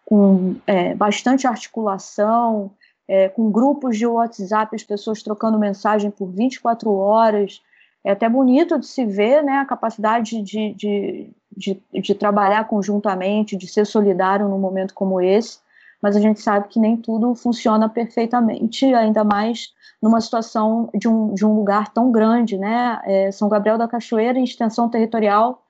[0.04, 2.70] com é, bastante articulação,
[3.08, 7.62] é, com grupos de WhatsApp, as pessoas trocando mensagem por 24 horas.
[8.04, 13.56] É até bonito de se ver né, a capacidade de, de, de, de trabalhar conjuntamente,
[13.56, 15.58] de ser solidário num momento como esse,
[16.00, 21.32] mas a gente sabe que nem tudo funciona perfeitamente, ainda mais numa situação de um,
[21.32, 23.00] de um lugar tão grande, né?
[23.04, 25.62] É, São Gabriel da Cachoeira, em extensão territorial,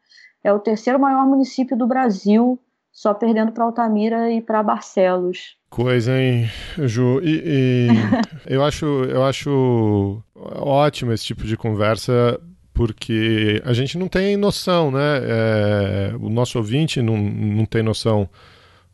[0.42, 2.58] é o terceiro maior município do Brasil,
[2.90, 5.58] só perdendo para Altamira e para Barcelos.
[5.72, 7.18] Coisa, hein, Ju?
[7.24, 7.88] E, e
[8.46, 12.38] eu, acho, eu acho ótimo esse tipo de conversa
[12.74, 15.20] porque a gente não tem noção, né?
[15.22, 18.28] É, o nosso ouvinte não, não tem noção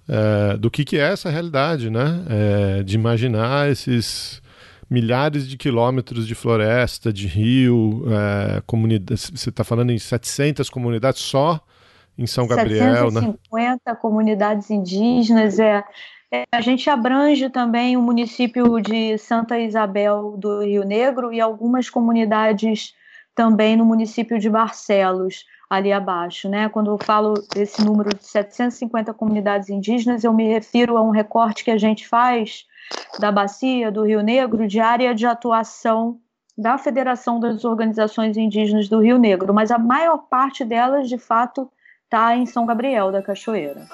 [0.08, 2.24] é, do que, que é essa realidade, né?
[2.30, 4.40] É, de imaginar esses
[4.88, 9.32] milhares de quilômetros de floresta, de rio, é, comunidades.
[9.34, 11.60] Você está falando em 700 comunidades só
[12.16, 13.98] em São Gabriel, 750 né?
[14.00, 15.58] comunidades indígenas.
[15.58, 15.82] É,
[16.52, 22.94] a gente abrange também o município de Santa Isabel do Rio Negro e algumas comunidades
[23.34, 26.68] também no município de Barcelos ali abaixo, né?
[26.68, 31.64] Quando eu falo desse número de 750 comunidades indígenas, eu me refiro a um recorte
[31.64, 32.66] que a gente faz
[33.18, 36.18] da Bacia do Rio Negro de área de atuação
[36.56, 41.70] da Federação das Organizações Indígenas do Rio Negro, mas a maior parte delas, de fato,
[42.04, 43.86] está em São Gabriel da Cachoeira.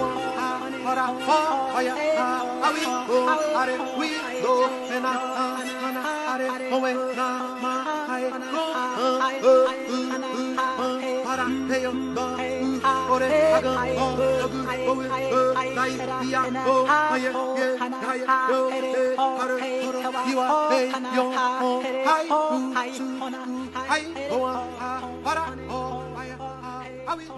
[0.00, 0.37] Oh,
[0.88, 3.18] hora fire how we go
[3.60, 4.08] are we
[4.40, 4.52] go
[4.88, 5.16] and I
[5.86, 7.28] and I are home na
[7.62, 7.74] ma
[8.08, 8.64] hai go
[9.04, 9.64] oh, oh,
[10.80, 12.26] oh, para teo do
[13.12, 13.28] ore
[13.58, 14.08] aga o
[14.44, 14.96] agu o
[15.36, 15.42] o
[15.76, 15.92] dai
[16.24, 18.60] dia o hai ye hai do
[18.92, 19.04] te
[19.44, 19.56] are
[20.30, 20.86] you are hey
[21.16, 22.24] yo hai
[23.92, 24.42] hai ho
[25.24, 25.44] para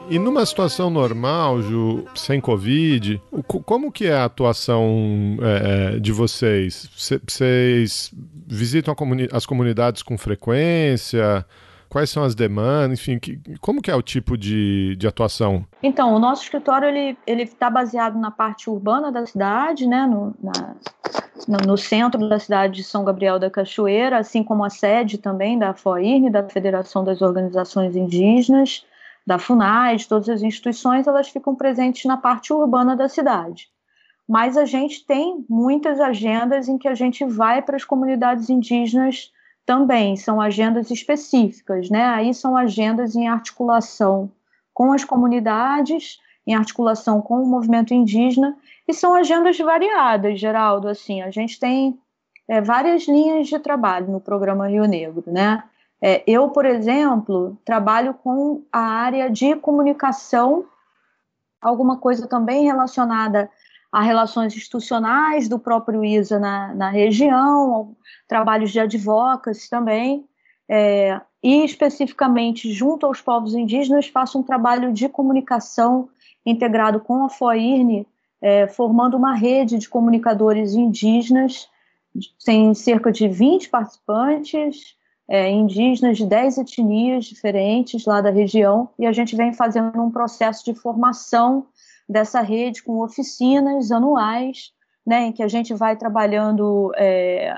[0.09, 6.13] E numa situação normal, Ju, sem Covid, como que é a atuação é, é de
[6.13, 6.89] vocês?
[7.27, 8.13] Vocês
[8.47, 11.47] visitam comuni as comunidades com frequência?
[11.89, 13.01] Quais são as demandas?
[13.01, 15.67] Enfim, que, como que é o tipo de, de atuação?
[15.83, 20.33] Então, o nosso escritório ele ele está baseado na parte urbana da cidade, né, no,
[20.41, 20.77] na,
[21.67, 25.75] no, centro da cidade de São Gabriel da Cachoeira, assim como a sede também da
[25.75, 28.85] FOIRN, da Federação das Organizações Indígenas,
[29.27, 33.69] da FUNAI, de todas as instituições, elas ficam presentes na parte urbana da cidade.
[34.29, 39.33] Mas a gente tem muitas agendas em que a gente vai para as comunidades indígenas
[39.67, 42.05] também são agendas específicas, né?
[42.05, 44.31] Aí são agendas em articulação
[44.75, 48.57] com as comunidades, em articulação com o movimento indígena,
[48.89, 50.89] e são agendas variadas, Geraldo.
[50.89, 51.99] Assim, a gente tem
[52.49, 55.63] é, várias linhas de trabalho no programa Rio Negro, né?
[56.03, 60.65] É, eu, por exemplo, trabalho com a área de comunicação,
[61.61, 63.51] alguma coisa também relacionada
[63.93, 67.97] a relações institucionais do próprio ISA na, na região,
[68.27, 70.25] trabalhos de advocacy também,
[70.69, 76.09] é, e especificamente junto aos povos indígenas faço um trabalho de comunicação
[76.47, 78.07] integrado com a FOIRN,
[78.41, 81.69] é, formando uma rede de comunicadores indígenas,
[82.45, 84.97] tem cerca de 20 participantes,
[85.31, 90.11] é, indígenas de 10 etnias diferentes lá da região, e a gente vem fazendo um
[90.11, 91.69] processo de formação
[92.09, 94.73] dessa rede com oficinas anuais,
[95.07, 97.57] né, em que a gente vai trabalhando é,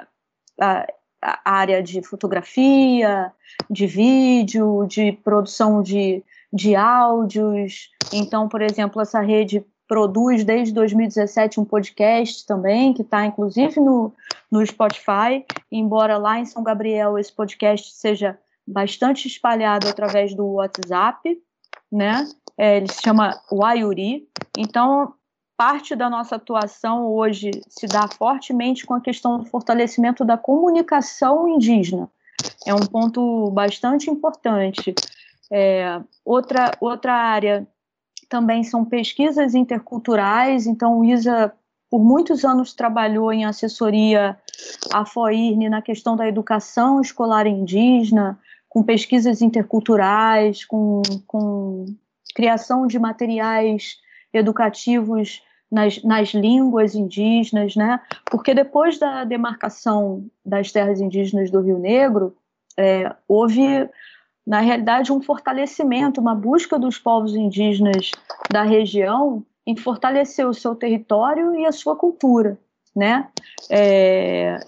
[0.60, 0.86] a,
[1.22, 3.32] a, área de fotografia,
[3.70, 7.90] de vídeo, de produção de, de áudios.
[8.12, 14.10] Então, por exemplo, essa rede produz desde 2017 um podcast também, que está inclusive no,
[14.50, 21.38] no Spotify, embora lá em São Gabriel esse podcast seja bastante espalhado através do WhatsApp,
[21.92, 22.26] né?
[22.56, 24.26] É, ele se chama Wayuri.
[24.56, 25.12] Então,
[25.58, 31.46] parte da nossa atuação hoje se dá fortemente com a questão do fortalecimento da comunicação
[31.46, 32.08] indígena.
[32.66, 34.94] É um ponto bastante importante.
[35.50, 37.68] É, outra, outra área
[38.32, 41.52] também são pesquisas interculturais, então o ISA
[41.90, 44.38] por muitos anos trabalhou em assessoria
[44.90, 51.84] à FOIRN na questão da educação escolar indígena, com pesquisas interculturais, com, com
[52.34, 53.98] criação de materiais
[54.32, 58.00] educativos nas, nas línguas indígenas, né?
[58.30, 62.34] Porque depois da demarcação das terras indígenas do Rio Negro,
[62.78, 63.90] é, houve,
[64.46, 68.10] na realidade, um fortalecimento, uma busca dos povos indígenas
[68.50, 72.58] da região em fortalecer o seu território e a sua cultura,
[72.94, 73.28] né?
[73.70, 74.58] É,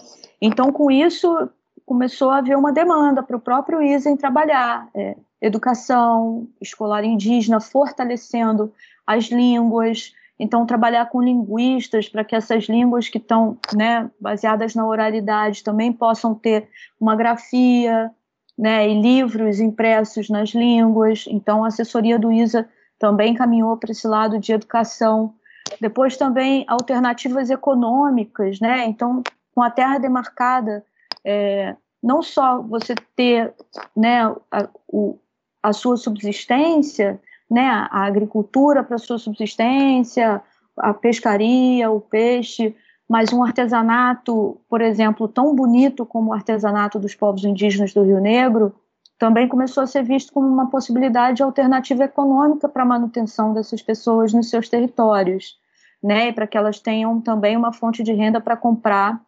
[0.41, 1.49] então, com isso,
[1.85, 8.73] começou a haver uma demanda para o próprio ISEM trabalhar é, educação escolar indígena, fortalecendo
[9.05, 10.13] as línguas.
[10.39, 15.93] Então, trabalhar com linguistas para que essas línguas que estão né, baseadas na oralidade também
[15.93, 16.67] possam ter
[16.99, 18.11] uma grafia
[18.57, 21.25] né, e livros impressos nas línguas.
[21.27, 25.33] Então, a assessoria do ISA também caminhou para esse lado de educação.
[25.81, 28.85] Depois também alternativas econômicas, né?
[28.85, 30.85] Então, com a terra demarcada,
[31.23, 33.53] é, não só você ter
[33.95, 35.17] né, a, o,
[35.61, 40.41] a sua subsistência, né, a agricultura para sua subsistência,
[40.77, 42.75] a pescaria, o peixe,
[43.07, 48.19] mas um artesanato, por exemplo, tão bonito como o artesanato dos povos indígenas do Rio
[48.19, 48.73] Negro,
[49.17, 54.33] também começou a ser visto como uma possibilidade alternativa econômica para a manutenção dessas pessoas
[54.33, 55.57] nos seus territórios,
[56.03, 59.21] né, para que elas tenham também uma fonte de renda para comprar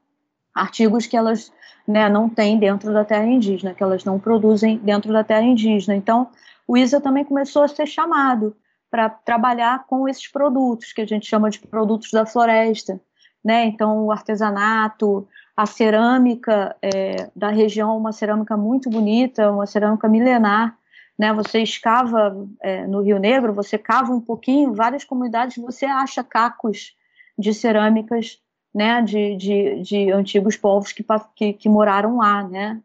[0.54, 1.52] artigos que elas
[1.88, 5.96] né, não têm dentro da terra indígena, que elas não produzem dentro da terra indígena.
[5.96, 6.30] Então,
[6.68, 8.56] o ISA também começou a ser chamado
[8.90, 13.00] para trabalhar com esses produtos, que a gente chama de produtos da floresta.
[13.48, 13.64] Né?
[13.64, 15.26] Então, o artesanato,
[15.56, 20.78] a cerâmica é, da região, uma cerâmica muito bonita, uma cerâmica milenar.
[21.18, 21.32] Né?
[21.32, 26.94] Você escava é, no Rio Negro, você cava um pouquinho, várias comunidades, você acha cacos
[27.40, 28.38] de cerâmicas
[28.76, 32.82] né, de, de, de antigos povos que, que, que, moraram lá, né?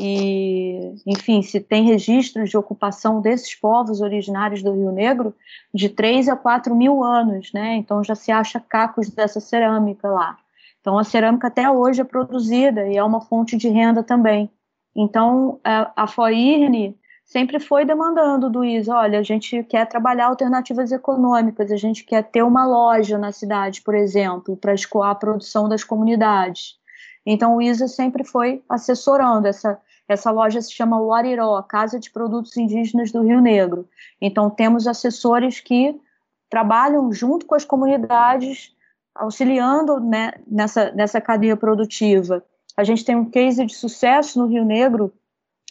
[0.00, 5.34] E, enfim, se tem registros de ocupação desses povos originários do Rio Negro
[5.72, 7.76] de 3 a 4 mil anos, né?
[7.76, 10.38] Então já se acha cacos dessa cerâmica lá.
[10.80, 14.50] Então a cerâmica até hoje é produzida e é uma fonte de renda também.
[14.94, 20.92] Então a, a FOIRN sempre foi demandando do ISA, olha, a gente quer trabalhar alternativas
[20.92, 25.68] econômicas, a gente quer ter uma loja na cidade, por exemplo, para escoar a produção
[25.68, 26.78] das comunidades.
[27.26, 32.56] Então o ISA sempre foi assessorando essa essa loja se chama Wariró, Casa de Produtos
[32.56, 33.88] Indígenas do Rio Negro.
[34.20, 36.00] Então temos assessores que
[36.48, 38.72] trabalham junto com as comunidades,
[39.14, 42.44] auxiliando né, nessa, nessa cadeia produtiva.
[42.76, 45.12] A gente tem um case de sucesso no Rio Negro,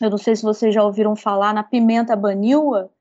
[0.02, 2.92] eu não sei se vocês já ouviram falar na pimenta baniwa,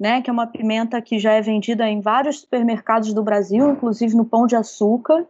[0.00, 4.16] né, que é uma pimenta que já é vendida em vários supermercados do Brasil, inclusive
[4.16, 5.26] no Pão de Açúcar.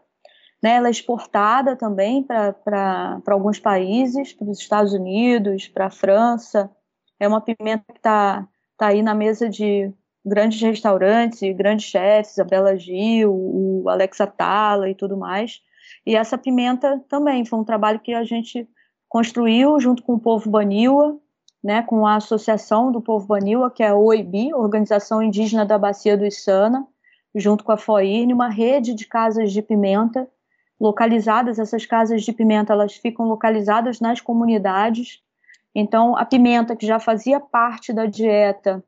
[0.63, 6.71] Né, ela é exportada também para alguns países, para os Estados Unidos, para a França.
[7.19, 8.47] É uma pimenta que está
[8.77, 9.93] tá aí na mesa de
[10.25, 15.61] grandes restaurantes grandes chefes, a Bela Gil, o Alex Atala e tudo mais.
[16.07, 18.69] E essa pimenta também foi um trabalho que a gente
[19.09, 21.19] construiu junto com o povo Baniwa,
[21.63, 26.17] né, com a associação do povo Baniwa, que é a OIB, Organização Indígena da Bacia
[26.17, 26.87] do Içana,
[27.35, 30.29] junto com a FOIRN, uma rede de casas de pimenta
[30.83, 35.23] localizadas, essas casas de pimenta, elas ficam localizadas nas comunidades.
[35.73, 38.83] Então, a pimenta que já fazia parte da dieta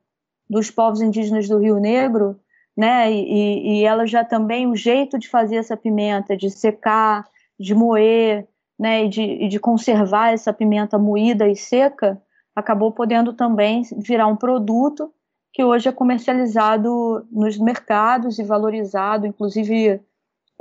[0.49, 2.37] dos povos indígenas do Rio Negro,
[2.75, 7.25] né, e, e ela já também, o jeito de fazer essa pimenta, de secar,
[7.57, 8.45] de moer,
[8.77, 12.21] né, e de, e de conservar essa pimenta moída e seca,
[12.53, 15.13] acabou podendo também virar um produto
[15.53, 20.01] que hoje é comercializado nos mercados e valorizado, inclusive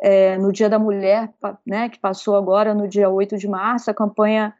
[0.00, 1.32] é, no Dia da Mulher,
[1.66, 4.54] né, que passou agora no dia 8 de março, a campanha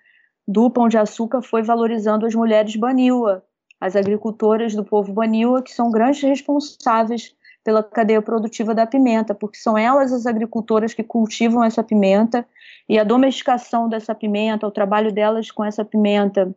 [0.47, 3.43] do Pão de Açúcar foi valorizando as mulheres Baniwa,
[3.80, 9.57] as agricultoras do povo Baniwa, que são grandes responsáveis pela cadeia produtiva da pimenta, porque
[9.57, 12.47] são elas as agricultoras que cultivam essa pimenta
[12.87, 16.55] e a domesticação dessa pimenta, o trabalho delas com essa pimenta,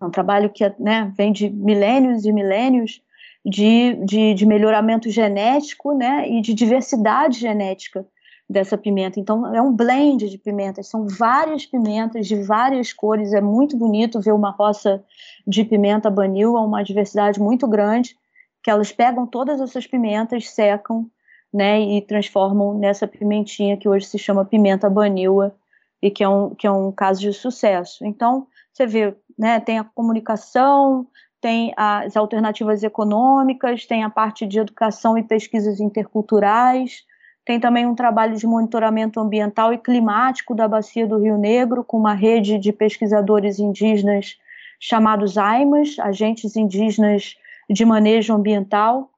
[0.00, 3.02] é um trabalho que né, vem de milênios e milênios
[3.48, 8.06] de, de, de melhoramento genético né, e de diversidade genética
[8.48, 9.18] dessa pimenta.
[9.18, 14.20] Então, é um blend de pimentas, são várias pimentas de várias cores, é muito bonito
[14.20, 15.02] ver uma roça
[15.46, 18.16] de pimenta banil, uma diversidade muito grande,
[18.62, 21.06] que elas pegam todas essas pimentas, secam,
[21.52, 25.54] né, e transformam nessa pimentinha que hoje se chama pimenta banila
[26.02, 28.04] e que é um, que é um caso de sucesso.
[28.04, 31.06] Então, você vê, né, tem a comunicação,
[31.40, 37.04] tem as alternativas econômicas, tem a parte de educação e pesquisas interculturais,
[37.44, 41.96] tem também um trabalho de monitoramento ambiental e climático da bacia do Rio Negro, com
[41.96, 44.36] uma rede de pesquisadores indígenas
[44.78, 47.36] chamados AIMAS, agentes indígenas
[47.70, 49.10] de manejo ambiental.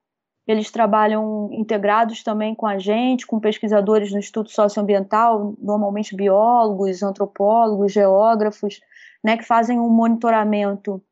[0.46, 7.92] Eles trabalham integrados também com a gente, com pesquisadores no Instituto Socioambiental, normalmente biólogos, antropólogos,
[7.92, 8.80] geógrafos,
[9.24, 11.02] né, que fazem um monitoramento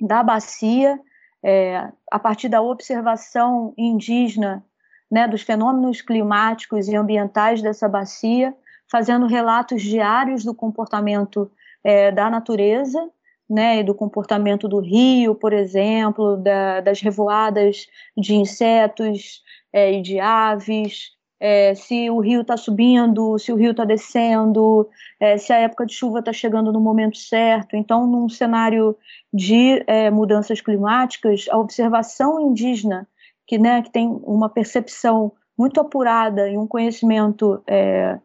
[0.00, 0.98] da bacia
[1.42, 4.64] é, a partir da observação indígena
[5.10, 8.54] né, dos fenômenos climáticos e ambientais dessa bacia,
[8.90, 11.50] fazendo relatos diários do comportamento
[11.82, 13.10] é, da natureza
[13.48, 17.86] né, e do comportamento do rio, por exemplo, da, das revoadas
[18.16, 19.42] de insetos
[19.72, 21.10] é, e de aves,
[21.46, 24.88] é, se o rio está subindo, se o rio está descendo,
[25.20, 27.76] é, se a época de chuva está chegando no momento certo.
[27.76, 28.96] Então, num cenário
[29.30, 33.06] de é, mudanças climáticas, a observação indígena,
[33.46, 38.18] que, né, que tem uma percepção muito apurada e um conhecimento é,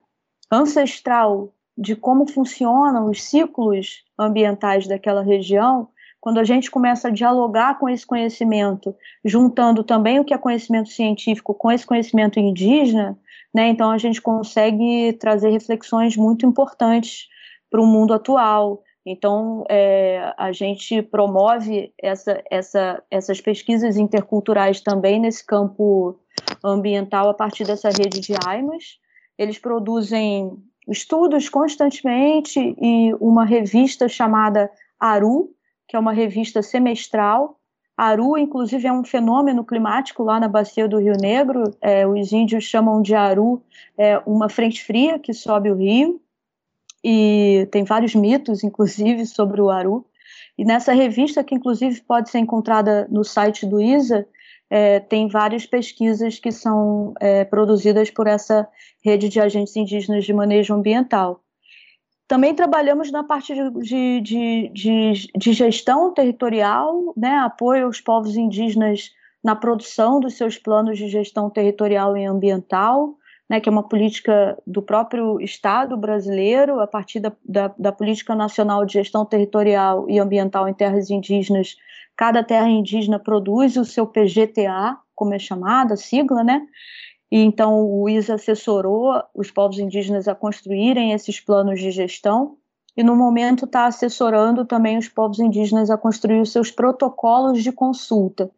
[0.50, 5.90] ancestral de como funcionam os ciclos ambientais daquela região,
[6.22, 10.90] quando a gente começa a dialogar com esse conhecimento, juntando também o que é conhecimento
[10.90, 13.18] científico com esse conhecimento indígena,
[13.54, 17.28] né, então a gente consegue trazer reflexões muito importantes
[17.70, 18.84] para o mundo atual.
[19.06, 26.20] Então, é, a gente promove essa, essa, essas pesquisas interculturais também nesse campo
[26.64, 29.00] ambiental a partir dessa rede de AIMAS.
[29.38, 30.52] Eles produzem
[30.88, 35.56] estudos constantemente e uma revista chamada Aru,
[35.90, 37.60] que é uma revista semestral.
[37.98, 41.76] Aru, inclusive, é um fenômeno climático lá na bacia do Rio Negro.
[41.82, 43.62] É, os índios chamam de Aru
[43.98, 46.22] é, uma frente fria que sobe o rio.
[47.04, 50.06] E tem vários mitos, inclusive, sobre o Aru.
[50.58, 54.28] E nessa revista, que inclusive pode ser encontrada no site do ISA,
[54.70, 58.68] é, tem várias pesquisas que são é, produzidas por essa
[59.04, 61.42] rede de agentes indígenas de manejo ambiental.
[62.30, 69.12] Também trabalhamos na parte de, de, de, de gestão territorial, né, apoio aos povos indígenas
[69.44, 73.16] na produção dos seus planos de gestão territorial e ambiental,
[73.50, 78.36] né, que é uma política do próprio Estado brasileiro, a partir da, da, da, Política
[78.36, 81.78] Nacional de Gestão Territorial e Ambiental em Terras Indígenas,
[82.16, 86.62] cada terra indígena produz o seu PGTA, como é chamada, a sigla, né?
[87.32, 92.58] E então o ISA assessorou os povos indígenas a construírem esses planos de gestão
[92.98, 97.72] e no momento está assessorando também os povos indígenas a construir os seus protocolos de
[97.72, 98.50] consulta,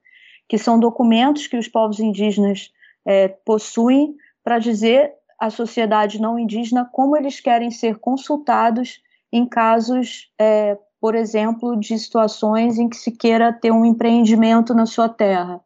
[0.47, 2.71] que são documentos que os povos indígenas
[3.05, 9.01] é, possuem para dizer à sociedade não indígena como eles querem ser consultados
[9.31, 14.85] em casos, é, por exemplo, de situações em que se queira ter um empreendimento na
[14.85, 15.61] sua terra.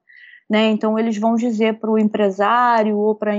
[0.50, 0.68] Né?
[0.70, 3.34] Então, eles vão dizer para o empresário ou para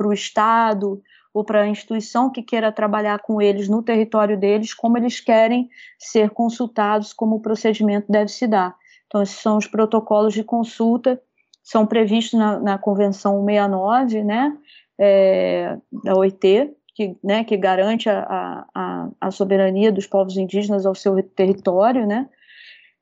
[0.00, 1.02] o Estado
[1.32, 5.68] ou para a instituição que queira trabalhar com eles no território deles, como eles querem
[5.98, 8.74] ser consultados, como o procedimento deve se dar.
[9.06, 11.20] Então, esses são os protocolos de consulta
[11.68, 14.56] são previstos na, na Convenção 69, né,
[14.98, 20.94] é, da OIT, que, né, que garante a, a, a, soberania dos povos indígenas ao
[20.94, 22.26] seu território, né,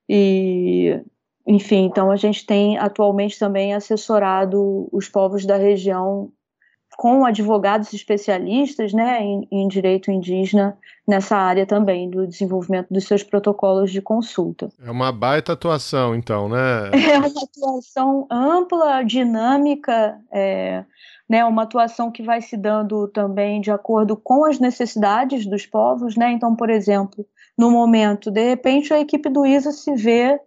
[0.09, 0.99] e,
[1.47, 6.29] enfim, então a gente tem atualmente também assessorado os povos da região
[6.97, 10.75] com advogados especialistas né, em, em, direito indígena
[11.07, 14.67] nessa área também, do desenvolvimento dos seus protocolos de consulta.
[14.83, 16.89] É uma baita atuação, então, né?
[17.13, 20.83] É uma atuação ampla, dinâmica, é,
[21.29, 26.17] né, uma atuação que vai se dando também de acordo com as necessidades dos povos,
[26.17, 26.31] né?
[26.31, 27.23] Então, por exemplo,
[27.55, 30.39] no momento, de repente, a equipe do ISA se vê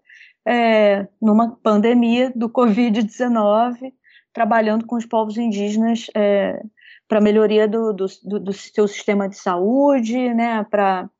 [0.46, 3.92] é, numa pandemia do Covid-19,
[4.32, 6.62] trabalhando com os povos indígenas é,
[7.08, 8.06] para melhoria do, do,
[8.38, 11.10] do, seu sistema de saúde, né, para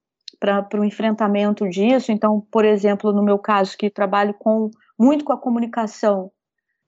[0.75, 2.13] o enfrentamento disso.
[2.13, 6.31] Então, por exemplo, no meu caso, que trabalho com muito com a comunicação,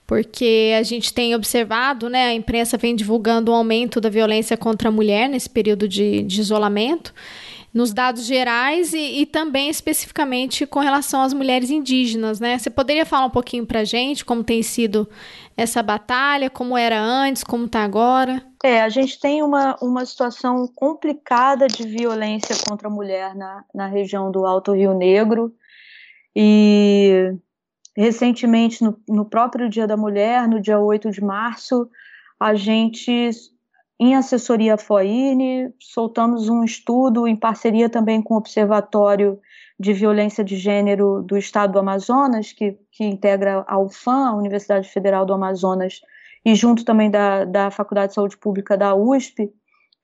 [0.08, 4.56] Porque a gente tem observado, né, a imprensa vem divulgando o um aumento da violência
[4.56, 7.14] contra a mulher nesse período de, de isolamento
[7.72, 12.58] nos dados gerais e, e, também especificamente com relação às mulheres indígenas, né?
[12.58, 15.08] Você poderia falar um pouquinho para a gente como tem sido
[15.56, 18.42] essa batalha, como era antes, como está agora?
[18.62, 23.86] É, a gente tem uma, uma situação complicada de violência contra a mulher na, na
[23.86, 25.54] região do Alto Rio Negro
[26.36, 27.34] e
[27.96, 31.88] recentemente, no, no próprio Dia da Mulher, no dia 8 de março,
[32.40, 33.30] a gente
[34.02, 39.38] em assessoria FOINE, soltamos um estudo em parceria também com o Observatório
[39.78, 44.88] de Violência de Gênero do Estado do Amazonas, que, que integra a UFAM, a Universidade
[44.88, 46.00] Federal do Amazonas,
[46.44, 49.52] e junto também da, da Faculdade de Saúde Pública da USP,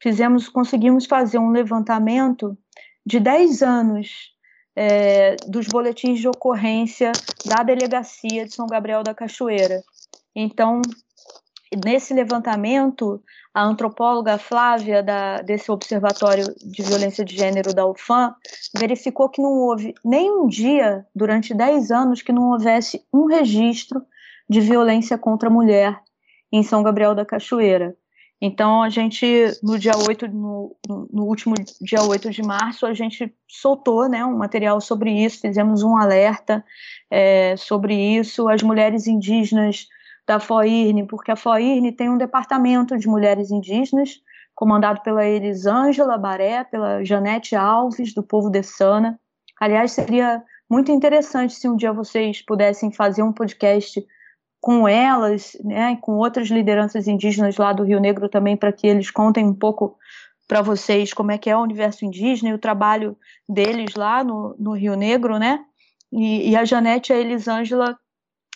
[0.00, 2.56] fizemos, conseguimos fazer um levantamento
[3.04, 4.32] de 10 anos
[4.76, 7.10] é, dos boletins de ocorrência
[7.44, 9.82] da delegacia de São Gabriel da Cachoeira.
[10.36, 10.80] Então,
[11.84, 13.22] nesse levantamento,
[13.58, 18.32] a antropóloga Flávia, da, desse Observatório de Violência de Gênero da UFAM,
[18.78, 24.00] verificou que não houve nem um dia, durante 10 anos, que não houvesse um registro
[24.48, 26.00] de violência contra a mulher
[26.52, 27.96] em São Gabriel da Cachoeira.
[28.40, 29.26] Então, a gente,
[29.60, 34.38] no dia 8, no, no, último dia 8 de março, a gente soltou né, um
[34.38, 36.64] material sobre isso, fizemos um alerta
[37.10, 38.48] é, sobre isso.
[38.48, 39.88] As mulheres indígenas
[40.28, 44.20] da FOIRNE, porque a FOIRNE tem um departamento de mulheres indígenas,
[44.54, 49.18] comandado pela Elisângela Baré, pela Janete Alves, do povo de Sana.
[49.58, 54.06] Aliás, seria muito interessante se um dia vocês pudessem fazer um podcast
[54.60, 59.10] com elas, né, com outras lideranças indígenas lá do Rio Negro também, para que eles
[59.10, 59.96] contem um pouco
[60.46, 63.16] para vocês como é que é o universo indígena e o trabalho
[63.48, 65.64] deles lá no, no Rio Negro, né?
[66.12, 67.98] E, e a Janete e a Elisângela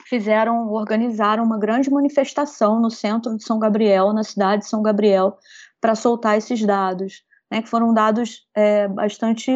[0.06, 5.38] fizeram, organizaram uma grande manifestação no centro de São Gabriel, na cidade de São Gabriel,
[5.80, 9.50] para soltar esses dados, né, que foram dados é, bastante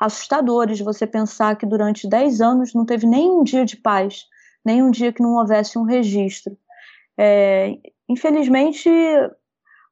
[0.00, 0.80] assustadores.
[0.80, 4.24] Você pensar que durante 10 anos não teve nem um dia de paz,
[4.64, 6.56] nem um dia que não houvesse um registro.
[7.18, 7.78] É,
[8.08, 8.88] infelizmente,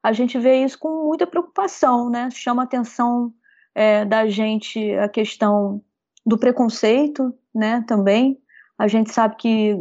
[0.02, 2.30] a gente vê isso com muita preocupação, né?
[2.30, 3.32] Chama a atenção
[3.74, 5.82] é, da gente a questão
[6.24, 7.84] do preconceito, né?
[7.86, 8.38] Também
[8.78, 9.76] a gente sabe que,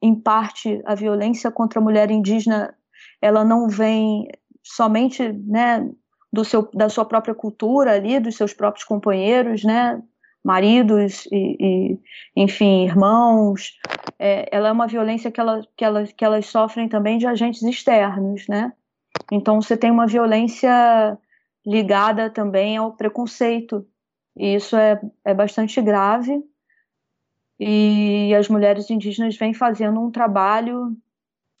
[0.00, 2.74] em parte, a violência contra a mulher indígena
[3.20, 4.28] ela não vem
[4.62, 5.88] somente, né?
[6.32, 10.02] Do seu, da sua própria cultura ali, dos seus próprios companheiros, né?
[10.44, 11.98] maridos e, e,
[12.36, 13.78] enfim, irmãos.
[14.18, 17.62] É, ela é uma violência que, ela, que, ela, que elas sofrem também de agentes
[17.62, 18.72] externos, né?
[19.30, 21.18] Então você tem uma violência
[21.66, 23.86] ligada também ao preconceito.
[24.36, 26.42] E isso é, é bastante grave.
[27.58, 30.96] E as mulheres indígenas vêm fazendo um trabalho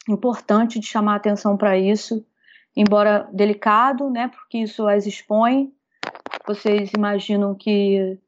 [0.08, 2.24] importante de chamar atenção para isso,
[2.76, 5.72] embora delicado, né, porque isso as expõe.
[6.46, 8.18] Vocês imaginam que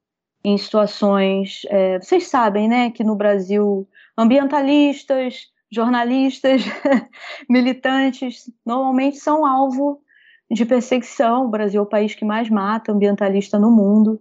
[0.42, 6.62] em situações, é, vocês sabem, né, que no Brasil ambientalistas, jornalistas,
[7.48, 10.02] militantes, normalmente são alvo
[10.50, 11.46] de perseguição.
[11.46, 14.20] O Brasil é o país que mais mata ambientalista no mundo,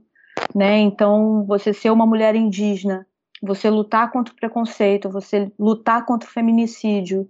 [0.54, 0.78] né?
[0.78, 3.08] Então, você ser uma mulher indígena,
[3.42, 7.30] você lutar contra o preconceito, você lutar contra o feminicídio,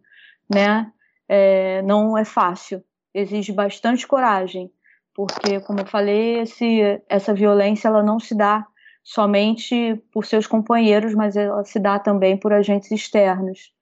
[0.51, 0.91] né?
[1.27, 2.83] É, não é fácil.
[3.13, 4.71] Exige bastante coragem,
[5.13, 8.65] porque, como eu falei, esse, essa violência ela não se dá
[9.03, 13.73] somente por seus companheiros, mas ela se dá também por agentes externos.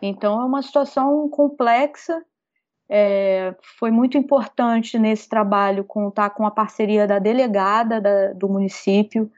[0.00, 2.24] Então, é uma situação complexa.
[2.88, 9.30] É, foi muito importante nesse trabalho contar com a parceria da delegada da, do município,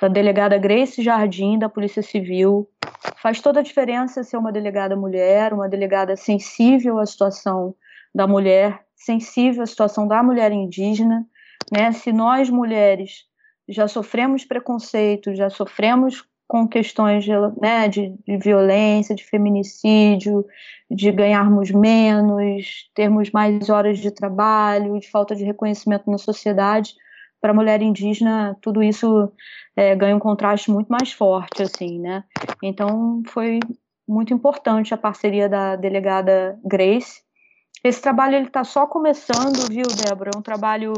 [0.00, 2.68] da delegada Grace Jardim, da Polícia Civil.
[3.22, 7.74] Faz toda a diferença ser uma delegada mulher, uma delegada sensível à situação
[8.14, 11.26] da mulher, sensível à situação da mulher indígena.
[11.70, 11.92] Né?
[11.92, 13.24] Se nós, mulheres,
[13.68, 17.24] já sofremos preconceito, já sofremos com questões
[17.60, 20.44] né, de, de, violência, de feminicídio,
[20.90, 26.94] de ganharmos menos, termos mais horas de trabalho, de falta de reconhecimento na sociedade.
[27.40, 29.32] Para a mulher indígena, tudo isso
[29.76, 32.24] é, ganha um contraste muito mais forte, assim, né?
[32.62, 33.60] Então, foi
[34.06, 37.22] muito importante a parceria da delegada Grace.
[37.82, 40.32] Esse trabalho ele está só começando, viu, Débora?
[40.34, 40.92] É um trabalho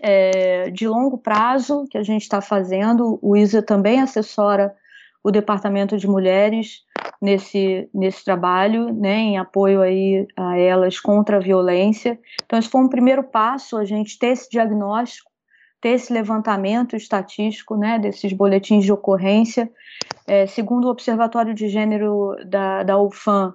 [0.00, 3.18] é, de longo prazo que a gente está fazendo.
[3.20, 4.74] O ISA também assessora
[5.22, 6.82] o Departamento de Mulheres
[7.20, 12.18] nesse, nesse trabalho, né, em apoio aí a elas contra a violência.
[12.44, 15.29] Então, esse foi um primeiro passo, a gente ter esse diagnóstico,
[15.80, 19.70] ter esse levantamento estatístico, né, desses boletins de ocorrência.
[20.26, 23.54] É, segundo o Observatório de Gênero da, da UFAM,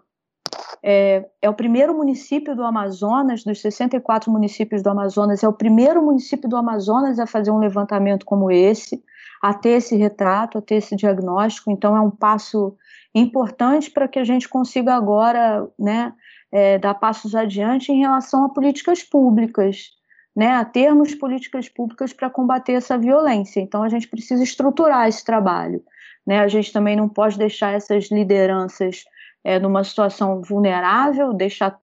[0.88, 6.00] é, é, o primeiro município do Amazonas, dos 64 municípios do Amazonas, é o primeiro
[6.00, 9.04] município do Amazonas a fazer um levantamento como esse,
[9.42, 11.72] a ter esse retrato, a ter esse diagnóstico.
[11.72, 12.76] Então, é um passo
[13.16, 16.14] importante para que a gente consiga agora né,
[16.52, 19.95] é, dar passos adiante em relação a políticas públicas,
[20.36, 23.62] né, a termos políticas públicas para combater essa violência.
[23.62, 25.82] Então, a gente precisa estruturar esse trabalho.
[26.26, 26.40] Né?
[26.40, 29.06] A gente também não pode deixar essas lideranças
[29.44, 31.80] é, numa situação vulnerável, deixar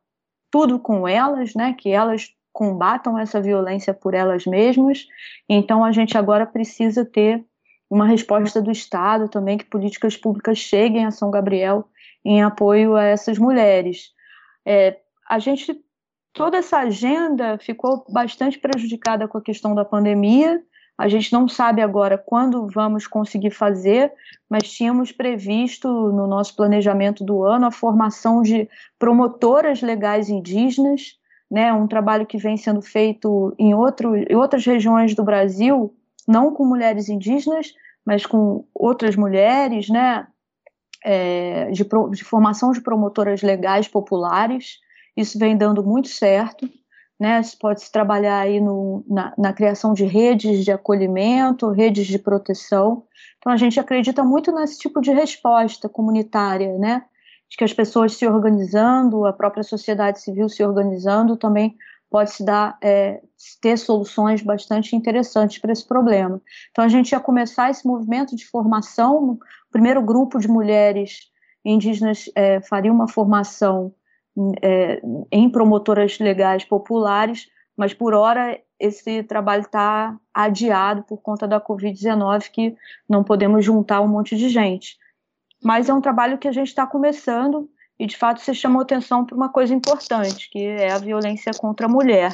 [0.50, 5.06] tudo com elas, né, que elas combatam essa violência por elas mesmas.
[5.48, 7.42] Então a gente agora precisa ter
[7.88, 11.88] uma resposta do Estado também, que políticas públicas cheguem a São Gabriel
[12.24, 14.12] em apoio a essas mulheres.
[14.66, 14.98] É,
[15.28, 15.74] a gente
[16.32, 20.62] toda essa agenda ficou bastante prejudicada com a questão da pandemia.
[20.96, 24.12] A gente não sabe agora quando vamos conseguir fazer,
[24.48, 28.68] mas tínhamos previsto no nosso planejamento do ano a formação de
[28.98, 31.18] promotoras legais indígenas,
[31.50, 35.94] né, um trabalho que vem sendo feito em, outro, em outras regiões do Brasil,
[36.26, 37.74] não com mulheres indígenas,
[38.06, 40.26] mas com outras mulheres, né,
[41.04, 44.78] é, de, de formação de promotoras legais populares.
[45.16, 46.68] Isso vem dando muito certo
[47.22, 47.40] né?
[47.60, 53.04] Pode se trabalhar aí no, na, na, criação de redes de acolhimento, redes de proteção.
[53.38, 57.04] Então a gente acredita muito nesse tipo de resposta comunitária, né?
[57.48, 61.76] De que as pessoas se organizando, a própria sociedade civil se organizando, também
[62.10, 63.22] pode se dar é,
[63.60, 66.42] ter soluções bastante interessantes para esse problema.
[66.72, 69.34] Então a gente ia começar esse movimento de formação.
[69.34, 69.38] O
[69.70, 71.30] primeiro grupo de mulheres
[71.64, 73.94] indígenas é, faria uma formação
[74.62, 81.60] é, em promotoras legais populares, mas por hora esse trabalho está adiado por conta da
[81.60, 82.76] Covid-19, que
[83.08, 84.96] não podemos juntar um monte de gente.
[85.62, 89.24] Mas é um trabalho que a gente está começando e, de fato, você chamou atenção
[89.24, 92.32] para uma coisa importante, que é a violência contra a mulher.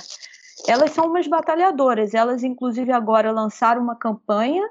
[0.66, 4.66] Elas são umas batalhadoras, elas, inclusive, agora lançaram uma campanha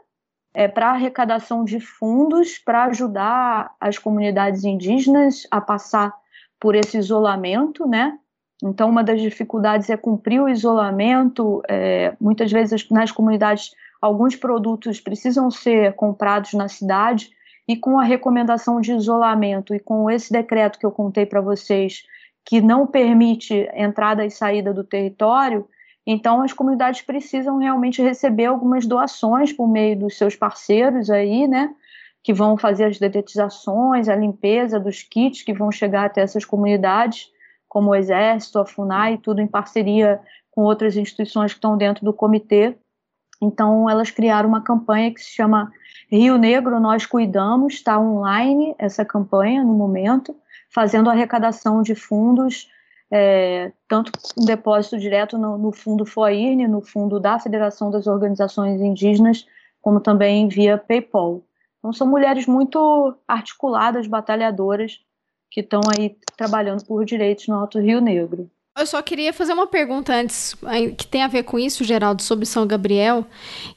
[0.53, 6.11] é, para arrecadação de fundos para ajudar as comunidades indígenas a passar
[6.59, 8.17] por esse isolamento, né?
[8.63, 11.61] Então, uma das dificuldades é cumprir o isolamento.
[11.67, 17.31] É, muitas vezes, nas comunidades, alguns produtos precisam ser comprados na cidade,
[17.67, 22.03] e com a recomendação de isolamento e com esse decreto que eu contei para vocês,
[22.45, 25.67] que não permite entrada e saída do território,
[26.05, 31.75] então as comunidades precisam realmente receber algumas doações por meio dos seus parceiros aí, né?
[32.27, 37.31] Que vão fazer as dedetizações, a limpeza dos kits que vão chegar até essas comunidades
[37.69, 40.19] como o Exército, a FUNAI, tudo em parceria
[40.51, 42.75] com outras instituições que estão dentro do comitê.
[43.41, 45.71] Então, elas criaram uma campanha que se chama
[46.11, 50.35] Rio Negro Nós Cuidamos, está online essa campanha no momento,
[50.69, 52.67] fazendo arrecadação de fundos,
[53.09, 58.81] é, tanto um depósito direto no, no fundo FOIRN, no fundo da Federação das Organizações
[58.81, 59.45] Indígenas,
[59.81, 61.46] como também via PayPal.
[61.87, 64.99] Então, são mulheres muito articuladas, batalhadoras,
[65.49, 68.51] que estão aí trabalhando por direitos no Alto Rio Negro.
[68.77, 70.53] Eu só queria fazer uma pergunta antes,
[70.97, 73.25] que tem a ver com isso, Geraldo, sobre São Gabriel,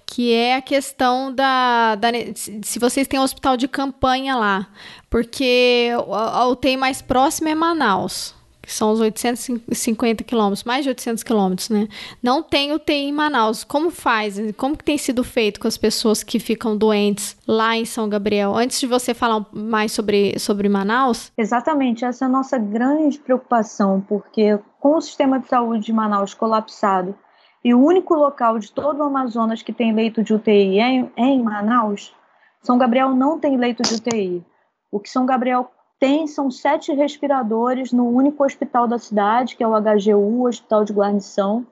[0.05, 4.67] que é a questão da, da se vocês têm um hospital de campanha lá,
[5.09, 8.35] porque a UTI mais próxima é Manaus
[8.71, 11.89] que são os 850 quilômetros, mais de 800 quilômetros, né?
[12.23, 13.65] Não tem UTI em Manaus.
[13.65, 14.39] Como faz?
[14.57, 18.55] Como que tem sido feito com as pessoas que ficam doentes lá em São Gabriel?
[18.55, 21.33] Antes de você falar mais sobre, sobre Manaus.
[21.37, 26.33] Exatamente, essa é a nossa grande preocupação, porque com o sistema de saúde de Manaus
[26.33, 27.17] colapsado
[27.65, 31.25] e o único local de todo o Amazonas que tem leito de UTI é, é
[31.25, 32.15] em Manaus,
[32.63, 34.47] São Gabriel não tem leito de UTI.
[34.93, 35.69] O que São Gabriel
[36.01, 40.95] tem são sete respiradores no único hospital da cidade, que é o HGU, Hospital de
[40.95, 41.67] Guarnição,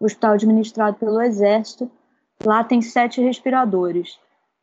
[0.00, 1.90] hospital administrado pelo Exército.
[2.42, 4.18] Lá tem sete respiradores.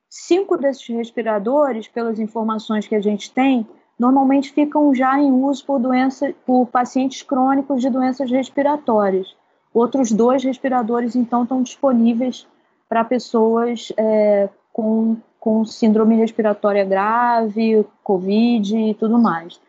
[0.09, 3.65] Cinco desses respiradores, pelas informações que a gente tem,
[3.97, 9.37] normalmente ficam já em uso por, doença, por pacientes crônicos de doenças respiratórias.
[9.71, 12.47] Outros dois respiradores, então, estão disponíveis
[12.89, 19.59] para pessoas é, com com síndrome respiratória grave, Covid e tudo mais.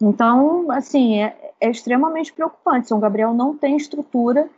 [0.00, 2.88] Então, assim, é, é extremamente preocupante.
[2.88, 4.50] São Gabriel não tem estrutura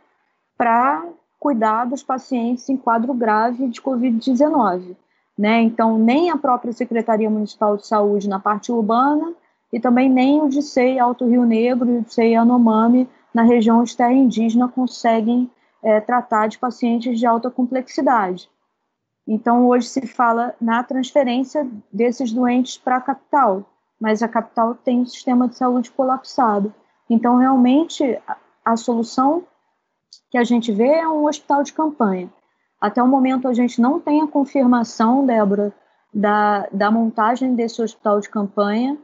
[0.57, 1.05] para
[1.39, 4.97] cuidar dos pacientes em quadro grave de Covid-19.
[5.39, 5.61] Né?
[5.61, 9.33] Então, nem a própria Secretaria Municipal de Saúde na parte urbana
[9.71, 13.95] e também nem o DICEI Alto Rio Negro e o DICEI Anomami na região de
[13.95, 15.49] terra indígena conseguem
[15.81, 18.49] é, tratar de pacientes de alta complexidade.
[19.27, 23.65] Então, hoje se fala na transferência desses doentes para a capital,
[23.99, 26.73] mas a capital tem um sistema de saúde colapsado.
[27.09, 29.43] Então, realmente, a, a solução
[30.31, 32.29] que a gente vê é um hospital de campanha.
[32.79, 35.73] Até o momento, a gente não tem a confirmação, Débora,
[36.13, 38.97] da, da montagem desse hospital de campanha.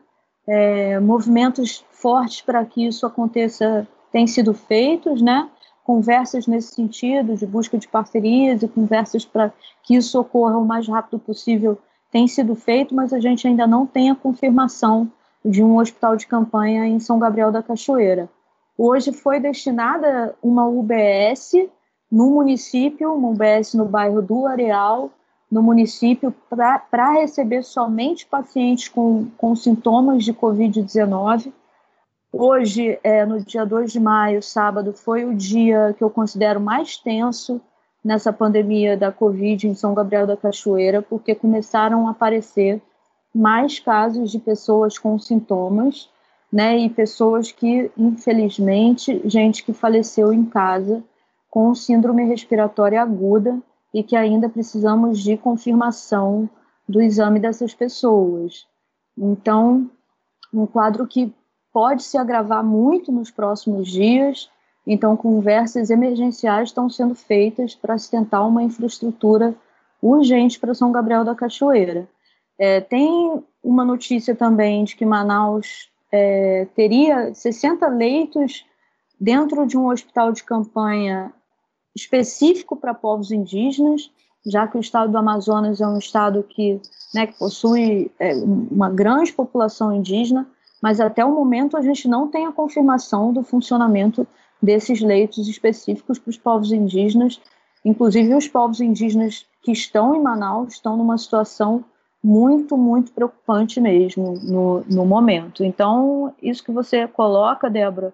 [0.47, 5.49] É, movimentos fortes para que isso aconteça têm sido feitos, né?
[5.83, 9.51] Conversas nesse sentido, de busca de parcerias e conversas para
[9.83, 11.77] que isso ocorra o mais rápido possível,
[12.11, 15.11] tem sido feito, mas a gente ainda não tem a confirmação
[15.43, 18.29] de um hospital de campanha em São Gabriel da Cachoeira.
[18.77, 21.53] Hoje foi destinada uma UBS
[22.11, 25.11] no município, uma UBS no bairro do Areal,
[25.51, 31.51] no município, para receber somente pacientes com, com sintomas de Covid-19
[32.35, 36.97] Hoje, é, no dia 2 de maio, sábado, foi o dia que eu considero mais
[36.97, 37.61] tenso
[38.03, 42.81] nessa pandemia da Covid em São Gabriel da Cachoeira, porque começaram a aparecer
[43.31, 46.09] mais casos de pessoas com sintomas,
[46.51, 51.03] né, e pessoas que, infelizmente, gente que faleceu em casa
[51.51, 53.61] com síndrome respiratória aguda
[53.93, 56.49] e que ainda precisamos de confirmação
[56.89, 58.67] do exame dessas pessoas.
[59.15, 59.87] Então,
[60.51, 61.31] um quadro que
[61.73, 64.49] pode se agravar muito nos próximos dias.
[64.85, 69.55] Então, conversas emergenciais estão sendo feitas para se tentar uma infraestrutura
[70.01, 72.07] urgente para São Gabriel da Cachoeira.
[72.59, 78.65] É, tem uma notícia também de que Manaus é, teria 60 leitos
[79.19, 81.33] dentro de um hospital de campanha
[81.95, 84.11] específico para povos indígenas,
[84.45, 86.79] já que o estado do Amazonas é um estado que,
[87.15, 90.47] né, que possui é, uma grande população indígena
[90.83, 94.27] mas até o momento a gente não tem a confirmação do funcionamento
[94.61, 97.39] desses leitos específicos para os povos indígenas.
[97.85, 101.85] Inclusive, os povos indígenas que estão em Manaus estão numa situação
[102.21, 105.63] muito, muito preocupante mesmo no, no momento.
[105.63, 108.13] Então, isso que você coloca, Débora,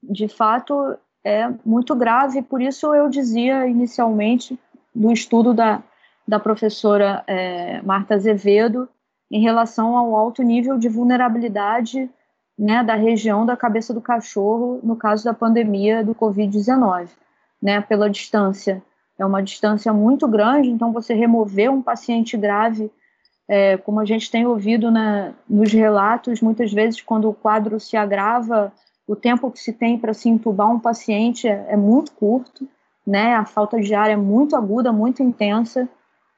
[0.00, 4.56] de fato é muito grave, por isso eu dizia inicialmente
[4.94, 5.82] do estudo da,
[6.28, 8.88] da professora é, Marta Azevedo
[9.30, 12.10] em relação ao alto nível de vulnerabilidade
[12.58, 17.08] né, da região da cabeça do cachorro no caso da pandemia do Covid-19,
[17.60, 18.82] né, pela distância.
[19.18, 22.90] É uma distância muito grande, então você remover um paciente grave
[23.48, 27.96] é, como a gente tem ouvido na, nos relatos, muitas vezes, quando o quadro se
[27.96, 28.72] agrava,
[29.06, 32.66] o tempo que se tem para se entubar um paciente é, é, muito curto,
[33.06, 33.34] né?
[33.34, 35.86] A falta de ar é muito aguda, muito intensa.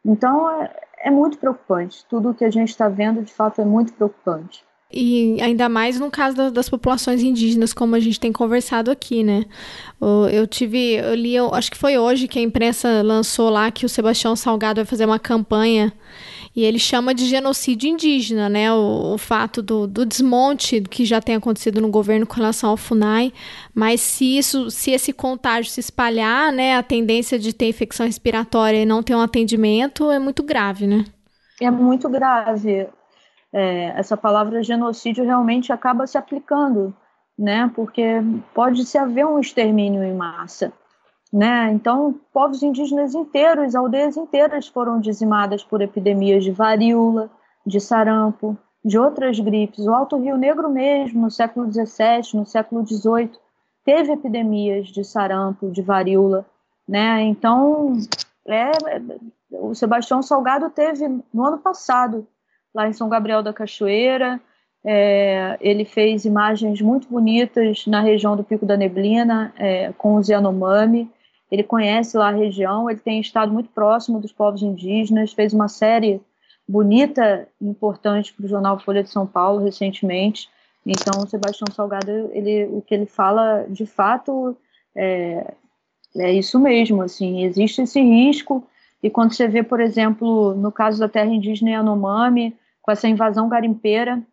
[0.05, 2.05] Então, é, é muito preocupante.
[2.07, 4.66] Tudo o que a gente está vendo, de fato, é muito preocupante.
[4.93, 9.45] E ainda mais no caso das populações indígenas, como a gente tem conversado aqui, né?
[10.33, 13.85] Eu tive, eu li, eu, acho que foi hoje que a imprensa lançou lá que
[13.85, 15.93] o Sebastião Salgado vai fazer uma campanha
[16.55, 18.73] e ele chama de genocídio indígena, né?
[18.73, 22.79] O, o fato do, do, desmonte que já tem acontecido no governo com relação ao
[22.79, 23.31] FUNAI.
[23.75, 28.79] Mas se isso, se esse contágio se espalhar, né, a tendência de ter infecção respiratória
[28.79, 31.05] e não ter um atendimento é muito grave, né?
[31.61, 32.87] É muito grave.
[33.53, 36.95] É, essa palavra genocídio realmente acaba se aplicando,
[37.39, 37.71] né?
[37.75, 38.21] Porque
[38.55, 40.73] pode se haver um extermínio em massa.
[41.33, 41.73] Né?
[41.73, 47.31] Então, povos indígenas inteiros, aldeias inteiras foram dizimadas por epidemias de varíola,
[47.67, 49.85] de sarampo, de outras gripes.
[49.87, 53.33] O Alto Rio Negro mesmo, no século XVII, no século XVIII,
[53.85, 56.47] teve epidemias de sarampo, de varíola.
[56.89, 57.23] Né?
[57.23, 57.99] Então,
[58.47, 58.71] é,
[59.51, 62.27] o Sebastião Salgado teve no ano passado,
[62.77, 64.39] lá em São Gabriel da Cachoeira,
[64.85, 70.29] é, ele fez imagens muito bonitas na região do Pico da Neblina, é, com os
[70.29, 71.11] Yanomami,
[71.51, 75.69] ele conhece lá a região, ele tem estado muito próximo dos povos indígenas, fez uma
[75.69, 76.21] série
[76.69, 80.49] bonita e importante para o jornal Folha de São Paulo recentemente.
[80.85, 84.55] Então, o Sebastião Salgado, ele, o que ele fala, de fato,
[84.95, 85.55] é,
[86.17, 88.67] é isso mesmo, assim, existe esse risco,
[89.03, 92.57] e quando você vê, por exemplo, no caso da terra indígena Yanomami,
[92.87, 94.25] com essa invasão garimpeira,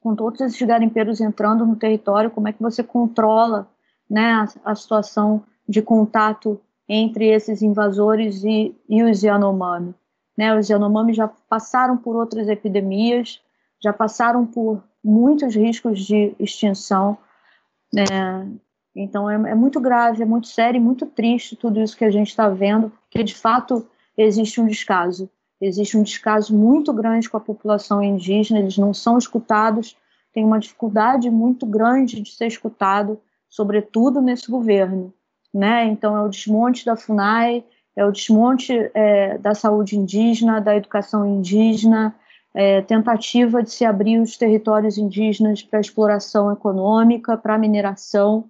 [0.00, 3.68] com todos esses garimpeiros entrando no território, como é que você controla
[4.08, 9.94] né, a, a situação de contato entre esses invasores e, e os Yanomami.
[10.36, 13.38] Né, os Yanomami já passaram por outras epidemias,
[13.78, 17.18] já passaram por muitos riscos de extinção.
[17.92, 18.04] Né,
[18.96, 22.10] então é, é, muito grave, é muito sério e muito triste tudo isso que a
[22.10, 23.86] gente está vendo, porque de fato
[24.16, 25.28] existe um descaso.
[25.60, 29.96] Existe um descaso muito grande com a população indígena, eles não são escutados,
[30.32, 35.12] tem uma dificuldade muito grande de ser escutado, sobretudo nesse governo
[35.52, 35.84] né?
[35.86, 37.64] Então é o desmonte da Funai,
[37.96, 42.14] é o desmonte é, da saúde indígena, da educação indígena,
[42.54, 48.44] é, tentativa de se abrir os territórios indígenas para exploração econômica, para mineração,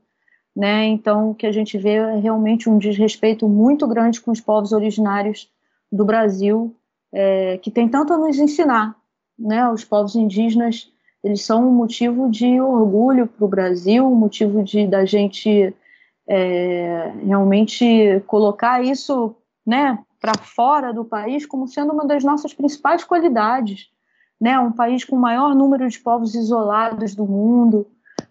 [0.55, 0.85] né?
[0.87, 4.73] Então o que a gente vê é realmente um desrespeito muito grande com os povos
[4.73, 5.51] originários
[5.91, 6.75] do Brasil,
[7.13, 8.97] é, que tem tanto a nos ensinar,
[9.39, 9.69] né?
[9.71, 10.91] Os povos indígenas
[11.23, 15.75] eles são um motivo de orgulho para o Brasil, um motivo de da gente
[16.27, 19.37] é, realmente colocar isso
[19.67, 23.89] né, para fora do país como sendo uma das nossas principais qualidades.
[24.41, 24.59] Né?
[24.59, 27.87] Um país com o maior número de povos isolados do mundo,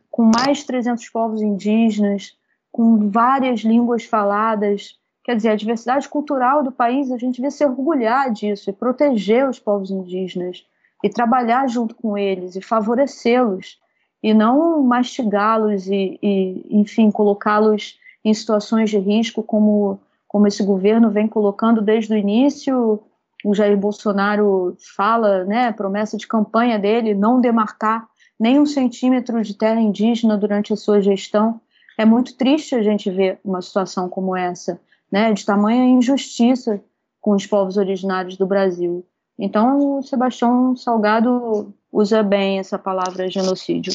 [0.10, 2.36] com mais de 300 povos indígenas,
[2.72, 4.99] com várias línguas faladas.
[5.30, 9.48] Quer dizer, a diversidade cultural do país, a gente devia se orgulhar disso e proteger
[9.48, 10.66] os povos indígenas
[11.04, 13.78] e trabalhar junto com eles e favorecê-los
[14.24, 21.12] e não mastigá-los e, e, enfim, colocá-los em situações de risco, como, como esse governo
[21.12, 23.00] vem colocando desde o início.
[23.46, 28.08] O Jair Bolsonaro fala, né, promessa de campanha dele, não demarcar
[28.40, 31.62] nem um centímetro de terra indígena durante a sua gestão.
[32.00, 36.82] É muito triste a gente ver uma situação como essa, né, de tamanha injustiça
[37.20, 39.06] com os povos originários do Brasil.
[39.38, 43.94] Então, o Sebastião Salgado usa bem essa palavra genocídio.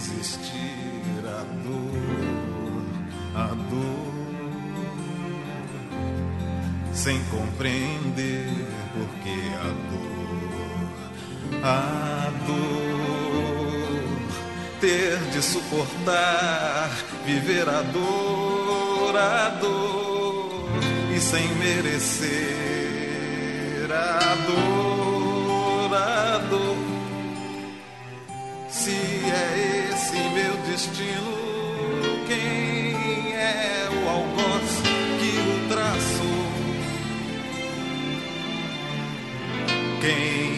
[0.00, 2.84] resistir à dor,
[3.34, 4.14] à dor,
[6.94, 10.88] sem compreender porque a dor,
[11.62, 14.04] a dor,
[14.80, 16.90] ter de suportar,
[17.24, 20.70] viver a dor, a dor,
[21.14, 22.70] e sem merecer
[23.92, 26.76] a dor, a dor.
[28.68, 31.59] Se é esse meu destino,
[40.00, 40.50] Quem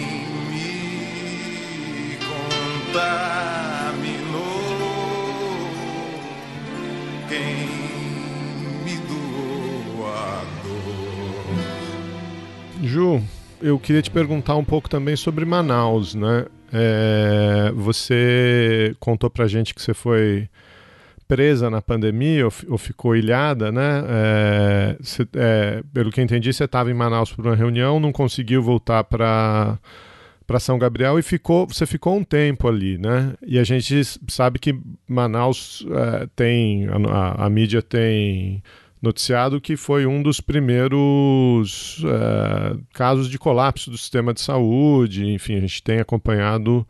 [0.51, 3.03] me contaminou?
[7.28, 7.66] Quem
[8.84, 11.55] me doou a dor?
[12.84, 13.20] Ju,
[13.61, 16.47] eu queria te perguntar um pouco também sobre Manaus, né?
[16.72, 20.49] É, você contou pra gente que você foi
[21.33, 24.05] presa na pandemia ou, ou ficou ilhada, né?
[24.07, 28.62] É, você, é, pelo que entendi, você estava em Manaus por uma reunião, não conseguiu
[28.62, 29.78] voltar para
[30.47, 33.33] para São Gabriel e ficou, você ficou um tempo ali, né?
[33.47, 34.78] E a gente sabe que
[35.09, 38.62] Manaus é, tem a, a, mídia tem
[39.01, 45.33] noticiado que foi um dos primeiros é, casos de colapso do sistema de saúde.
[45.33, 46.87] Enfim, a gente tem acompanhado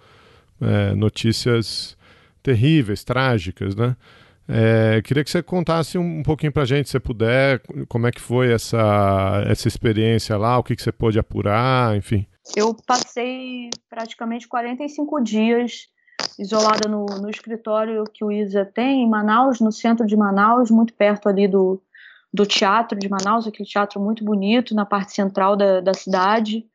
[0.61, 1.97] é, notícias
[2.43, 3.95] terríveis, trágicas, né?
[4.49, 8.11] É, queria que você contasse um, um pouquinho para a gente, se puder, como é
[8.11, 12.27] que foi essa, essa experiência lá, o que, que você pôde apurar, enfim.
[12.57, 15.89] Eu passei praticamente 45 dias
[16.39, 20.93] isolada no, no escritório que o ISA tem em Manaus, no centro de Manaus, muito
[20.95, 21.81] perto ali do,
[22.33, 26.67] do teatro de Manaus, aquele teatro muito bonito na parte central da, da cidade.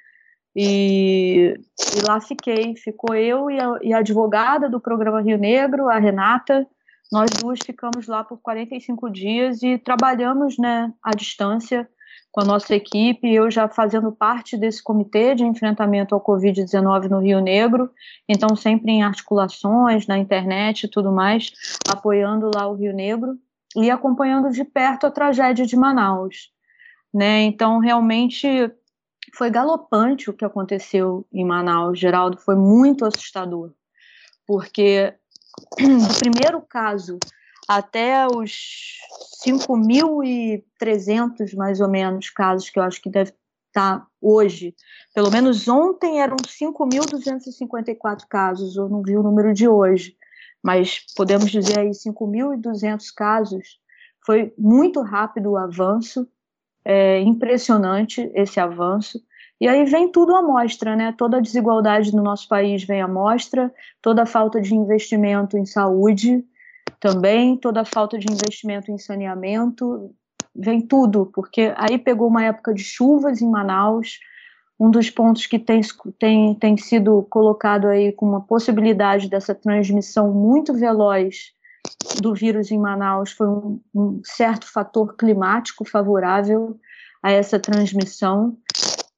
[0.56, 1.54] E,
[1.96, 2.76] e, lá fiquei.
[2.76, 6.66] Ficou eu e a, e a, advogada do programa Rio Negro, a Renata.
[7.12, 11.90] Nós duas ficamos lá por 45 dias e trabalhamos né, à distância
[12.32, 17.20] com a nossa equipe, eu já fazendo parte desse comitê de enfrentamento ao Covid-19 no
[17.20, 17.90] Rio Negro,
[18.28, 21.52] então sempre em articulações na internet e tudo mais,
[21.90, 23.40] apoiando lá o Rio Negro
[23.76, 26.52] e acompanhando de perto a tragédia de Manaus.
[27.14, 27.42] Né?
[27.44, 28.72] Então, realmente
[29.34, 33.72] foi galopante o que aconteceu em Manaus, Geraldo, foi muito assustador,
[34.46, 35.14] porque
[35.78, 37.18] do primeiro caso
[37.68, 39.00] até os
[39.46, 43.34] 5.300, mais ou menos, casos que eu acho que deve
[43.68, 44.74] estar hoje.
[45.14, 50.16] Pelo menos ontem eram 5.254 casos, eu não vi o número de hoje,
[50.64, 53.80] mas podemos dizer aí 5.200 casos.
[54.26, 56.28] Foi muito rápido o avanço,
[56.84, 59.22] é impressionante esse avanço.
[59.60, 61.14] E aí vem tudo à mostra, né?
[61.18, 65.66] Toda a desigualdade no nosso país vem à mostra, toda a falta de investimento em
[65.66, 66.46] saúde,
[67.00, 70.12] também toda a falta de investimento em saneamento,
[70.56, 74.20] vem tudo, porque aí pegou uma época de chuvas em Manaus,
[74.80, 75.82] um dos pontos que tem,
[76.20, 81.56] tem, tem sido colocado aí com uma possibilidade dessa transmissão muito veloz
[82.22, 86.80] do vírus em Manaus foi um, um certo fator climático favorável
[87.24, 88.58] a essa transmissão.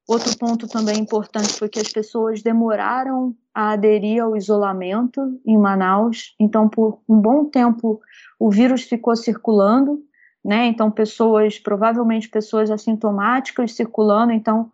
[0.09, 6.33] Outro ponto também importante foi que as pessoas demoraram a aderir ao isolamento em Manaus.
[6.39, 8.01] Então, por um bom tempo,
[8.39, 10.03] o vírus ficou circulando,
[10.43, 10.65] né?
[10.65, 14.31] Então, pessoas, provavelmente pessoas assintomáticas circulando.
[14.31, 14.71] Então,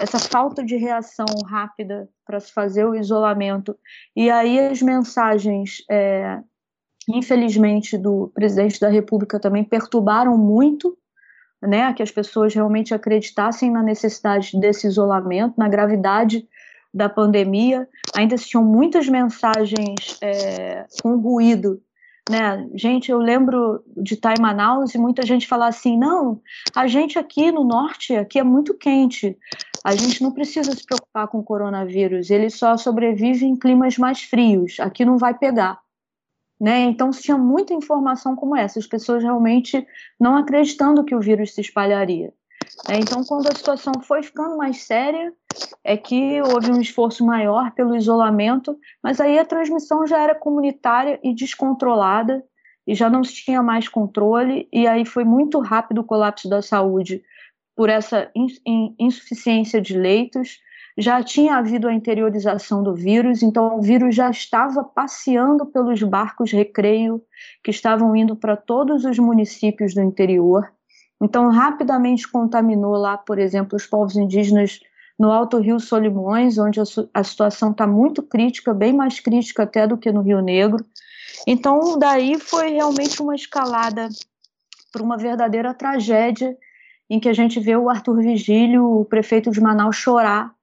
[0.00, 3.76] essa falta de reação rápida para se fazer o isolamento.
[4.16, 6.40] E aí as mensagens, é,
[7.06, 10.96] infelizmente, do presidente da República também perturbaram muito
[11.60, 16.46] né, que as pessoas realmente acreditassem na necessidade desse isolamento, na gravidade
[16.92, 17.88] da pandemia.
[18.16, 21.80] Ainda tinham muitas mensagens é, com ruído.
[22.30, 22.68] Né?
[22.74, 26.40] Gente, eu lembro de estar em Manaus e muita gente falar assim: não,
[26.76, 29.36] a gente aqui no norte, aqui é muito quente,
[29.82, 34.22] a gente não precisa se preocupar com o coronavírus, ele só sobrevive em climas mais
[34.22, 35.80] frios, aqui não vai pegar.
[36.60, 36.80] Né?
[36.80, 39.86] Então, tinha muita informação como essa, as pessoas realmente
[40.18, 42.32] não acreditando que o vírus se espalharia.
[42.88, 45.32] É, então, quando a situação foi ficando mais séria,
[45.84, 51.18] é que houve um esforço maior pelo isolamento, mas aí a transmissão já era comunitária
[51.22, 52.44] e descontrolada,
[52.86, 56.62] e já não se tinha mais controle, e aí foi muito rápido o colapso da
[56.62, 57.22] saúde
[57.76, 58.30] por essa
[58.98, 60.58] insuficiência de leitos,
[61.00, 66.50] já tinha havido a interiorização do vírus, então o vírus já estava passeando pelos barcos
[66.50, 67.22] recreio
[67.62, 70.68] que estavam indo para todos os municípios do interior.
[71.22, 74.80] Então, rapidamente contaminou lá, por exemplo, os povos indígenas
[75.16, 76.80] no Alto Rio Solimões, onde
[77.14, 80.84] a, situação está muito crítica, bem mais crítica até do que no Rio Negro.
[81.46, 84.08] Então, daí foi realmente uma escalada
[84.92, 86.56] para uma verdadeira tragédia,
[87.08, 90.57] em que a gente vê o Arthur Vigílio, o prefeito de Manaus, chorar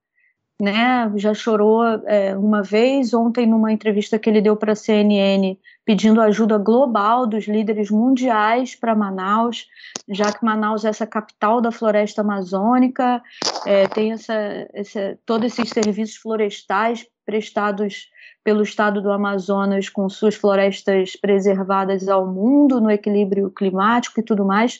[0.61, 1.11] né?
[1.15, 6.21] Já chorou é, uma vez ontem numa entrevista que ele deu para a CNN, pedindo
[6.21, 9.67] ajuda global dos líderes mundiais para Manaus,
[10.09, 13.21] já que Manaus é essa capital da floresta amazônica,
[13.65, 14.33] é, tem essa,
[14.73, 18.09] essa, todos esses serviços florestais prestados
[18.43, 24.45] pelo estado do Amazonas com suas florestas preservadas ao mundo no equilíbrio climático e tudo
[24.45, 24.79] mais,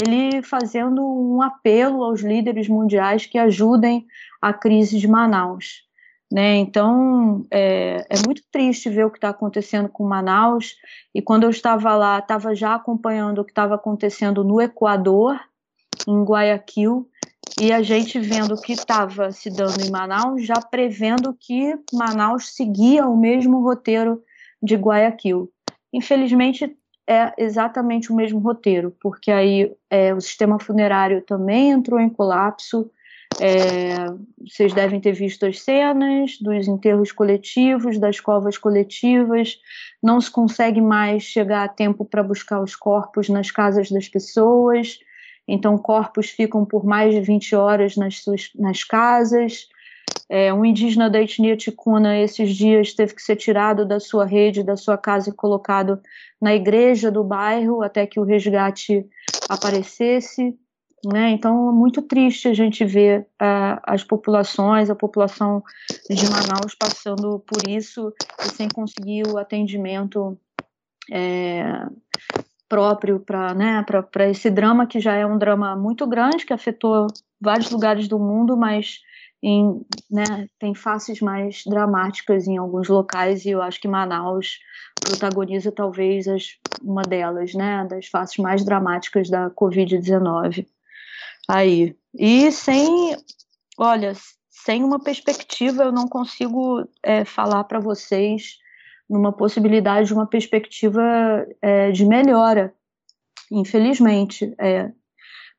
[0.00, 4.06] ele fazendo um apelo aos líderes mundiais que ajudem
[4.40, 5.82] a crise de Manaus.
[6.32, 6.58] Né?
[6.58, 10.76] Então é, é muito triste ver o que está acontecendo com Manaus.
[11.12, 15.40] E quando eu estava lá, estava já acompanhando o que estava acontecendo no Equador,
[16.06, 17.08] em Guayaquil,
[17.58, 22.54] e a gente vendo o que estava se dando em Manaus, já prevendo que Manaus
[22.54, 24.22] seguia o mesmo roteiro
[24.62, 25.50] de Guayaquil.
[25.92, 26.76] Infelizmente,
[27.08, 32.90] é exatamente o mesmo roteiro, porque aí é, o sistema funerário também entrou em colapso.
[33.40, 34.06] É,
[34.46, 39.58] vocês devem ter visto as cenas dos enterros coletivos, das covas coletivas.
[40.02, 44.98] Não se consegue mais chegar a tempo para buscar os corpos nas casas das pessoas
[45.52, 49.68] então corpos ficam por mais de 20 horas nas, suas, nas casas.
[50.28, 54.62] É, um indígena da etnia ticuna esses dias teve que ser tirado da sua rede,
[54.62, 56.00] da sua casa e colocado
[56.40, 59.04] na igreja do bairro até que o resgate
[59.48, 60.56] aparecesse.
[61.04, 61.30] Né?
[61.30, 65.62] Então é muito triste a gente ver uh, as populações, a população
[66.08, 68.12] de Manaus passando por isso
[68.44, 70.38] e sem conseguir o atendimento
[71.10, 71.86] é,
[72.70, 73.84] próprio para né,
[74.30, 77.08] esse drama que já é um drama muito grande, que afetou
[77.40, 79.00] vários lugares do mundo, mas
[79.42, 84.60] em, né, tem faces mais dramáticas em alguns locais e eu acho que Manaus
[85.00, 90.64] protagoniza talvez as, uma delas, né, das faces mais dramáticas da Covid-19.
[91.48, 91.96] Aí.
[92.14, 93.16] E sem,
[93.76, 94.12] olha,
[94.48, 98.58] sem uma perspectiva eu não consigo é, falar para vocês
[99.10, 101.02] numa possibilidade de uma perspectiva
[101.60, 102.72] é, de melhora,
[103.50, 104.54] infelizmente.
[104.56, 104.92] É,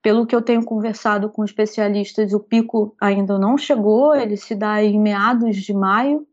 [0.01, 4.81] pelo que eu tenho conversado com especialistas, o pico ainda não chegou, ele se dá
[4.81, 6.25] em meados de maio,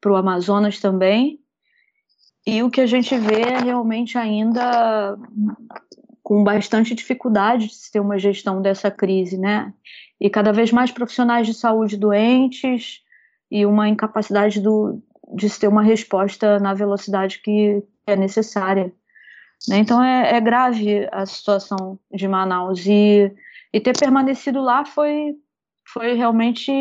[0.00, 1.38] para o Amazonas também,
[2.44, 5.16] e o que a gente vê é realmente ainda
[6.24, 9.72] com bastante dificuldade de se ter uma gestão dessa crise, né?
[10.20, 13.00] E cada vez mais profissionais de saúde doentes
[13.48, 15.00] e uma incapacidade do,
[15.34, 18.92] de se ter uma resposta na velocidade que é necessária.
[19.68, 19.78] Né?
[19.78, 23.32] Então é, é, grave a situação de Manaus e,
[23.72, 25.34] e ter permanecido lá foi,
[25.86, 26.72] foi realmente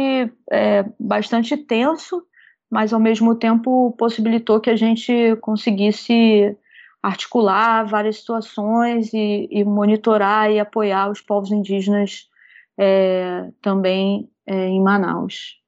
[0.51, 2.23] é, bastante tenso,
[2.69, 6.55] mas ao mesmo tempo possibilitou que a gente conseguisse
[7.03, 12.29] articular várias situações e, e monitorar e apoiar os povos indígenas
[12.77, 15.60] é, também é, em Manaus.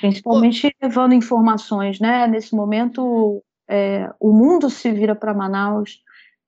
[0.00, 2.26] Principalmente levando informações, né?
[2.26, 6.00] Nesse momento, é, o mundo se vira para Manaus,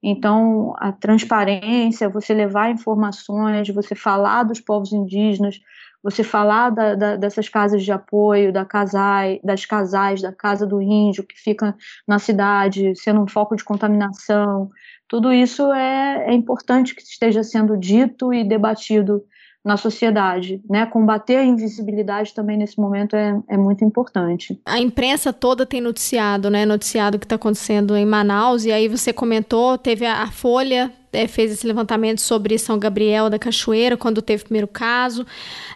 [0.02, 5.58] então a transparência, você levar informações, você falar dos povos indígenas,
[6.02, 10.82] você falar da, da, dessas casas de apoio, da casai, das casais, da casa do
[10.82, 11.74] índio que fica
[12.06, 14.70] na cidade, sendo um foco de contaminação,
[15.08, 19.24] tudo isso é, é importante que esteja sendo dito e debatido
[19.64, 20.84] na sociedade, né?
[20.84, 24.60] Combater a invisibilidade também nesse momento é, é muito importante.
[24.66, 26.66] A imprensa toda tem noticiado, né?
[26.66, 30.92] Noticiado o que está acontecendo em Manaus, e aí você comentou, teve a, a Folha
[31.14, 35.26] é, fez esse levantamento sobre São Gabriel da Cachoeira, quando teve o primeiro caso.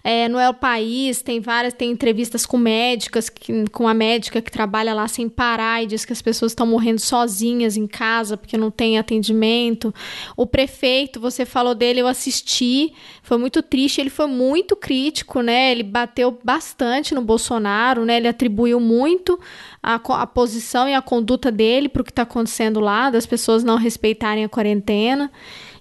[0.03, 4.51] É, no El País tem várias, tem entrevistas com médicas, que, com a médica que
[4.51, 8.57] trabalha lá sem parar e diz que as pessoas estão morrendo sozinhas em casa porque
[8.57, 9.95] não tem atendimento.
[10.37, 12.93] O prefeito, você falou dele, eu assisti,
[13.23, 15.71] foi muito triste, ele foi muito crítico, né?
[15.73, 18.17] Ele bateu bastante no Bolsonaro, né?
[18.17, 19.39] Ele atribuiu muito
[19.83, 23.63] a, a posição e a conduta dele para o que está acontecendo lá, das pessoas
[23.63, 25.28] não respeitarem a quarentena.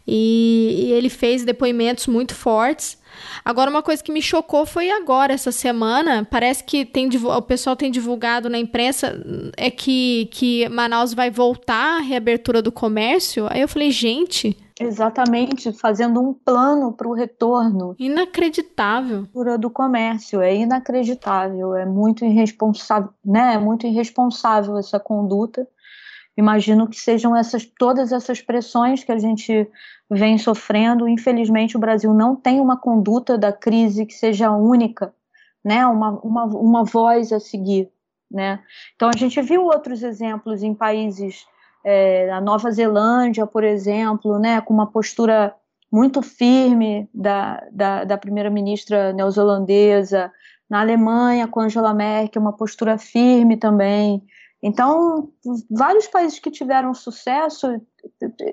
[0.08, 2.98] E, e, ele fez depoimentos muito fortes.
[3.44, 6.26] Agora, uma coisa que me chocou foi agora, essa semana.
[6.30, 9.22] Parece que tem, o pessoal tem divulgado na imprensa
[9.58, 13.48] é que, que Manaus vai voltar à reabertura do comércio.
[13.50, 17.96] Aí eu falei, gente, Exatamente, fazendo um plano para o retorno.
[17.98, 19.28] Inacreditável.
[19.60, 23.56] Do comércio, é inacreditável, é muito irresponsável, né?
[23.56, 25.68] É muito irresponsável essa conduta.
[26.38, 29.68] Imagino que sejam essas todas essas pressões que a gente
[30.10, 31.08] vem sofrendo.
[31.08, 35.14] Infelizmente, o Brasil não tem uma conduta da crise que seja única,
[35.66, 35.86] né?
[35.88, 37.90] Uma, uma, uma voz a seguir,
[38.32, 38.60] né?
[38.96, 41.46] Então a gente viu outros exemplos em países
[41.90, 45.56] é, a Nova Zelândia, por exemplo, né, com uma postura
[45.90, 50.30] muito firme da, da, da primeira-ministra neozelandesa,
[50.70, 54.22] Na Alemanha, com Angela Merkel, uma postura firme também.
[54.62, 55.30] Então,
[55.70, 57.80] vários países que tiveram sucesso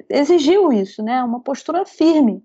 [0.09, 1.22] exigiu isso, né?
[1.22, 2.43] Uma postura firme.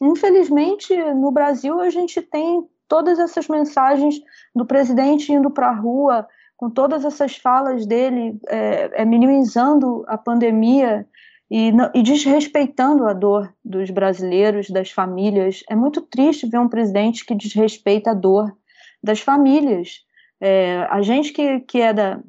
[0.00, 4.20] Infelizmente, no Brasil, a gente tem todas essas mensagens
[4.54, 6.26] do presidente indo para a rua,
[6.56, 11.06] com todas essas falas dele, é, é, minimizando a pandemia
[11.50, 15.62] e, e desrespeitando a dor dos brasileiros, das famílias.
[15.68, 18.56] É muito triste ver um presidente que desrespeita a dor
[19.02, 20.04] das famílias.
[20.40, 22.20] É, a gente que, que é da,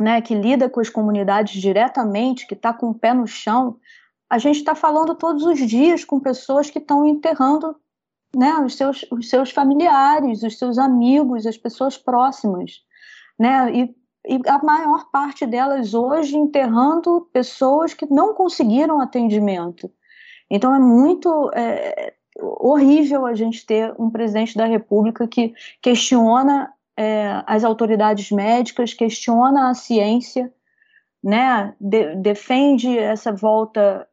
[0.00, 3.76] né, que lida com as comunidades diretamente, que está com o pé no chão,
[4.30, 7.74] a gente está falando todos os dias com pessoas que estão enterrando
[8.36, 12.82] né, os, seus, os seus familiares, os seus amigos, as pessoas próximas.
[13.38, 13.96] Né, e,
[14.28, 19.90] e a maior parte delas hoje enterrando pessoas que não conseguiram atendimento.
[20.50, 27.44] Então é muito é, horrível a gente ter um presidente da República que questiona é,
[27.46, 30.52] as autoridades médicas, questiona a ciência,
[31.22, 34.04] né, de, defende essa volta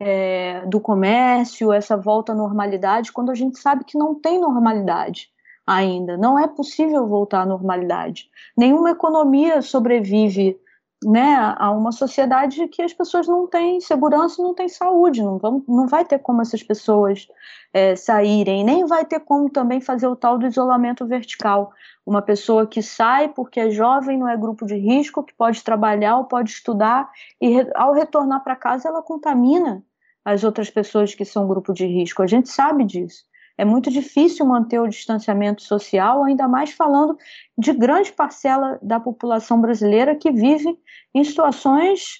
[0.00, 5.28] é, do comércio, essa volta à normalidade, quando a gente sabe que não tem normalidade
[5.66, 8.30] ainda, não é possível voltar à normalidade.
[8.56, 10.58] Nenhuma economia sobrevive
[11.04, 15.64] né, a uma sociedade que as pessoas não têm segurança não têm saúde, não, vão,
[15.68, 17.28] não vai ter como essas pessoas
[17.72, 21.72] é, saírem, nem vai ter como também fazer o tal do isolamento vertical.
[22.04, 26.18] Uma pessoa que sai porque é jovem, não é grupo de risco, que pode trabalhar
[26.18, 27.10] ou pode estudar,
[27.40, 29.84] e ao retornar para casa ela contamina
[30.24, 32.22] as outras pessoas que são grupo de risco.
[32.22, 33.24] A gente sabe disso.
[33.62, 37.16] É muito difícil manter o distanciamento social, ainda mais falando
[37.56, 40.76] de grande parcela da população brasileira que vive
[41.14, 42.18] em situações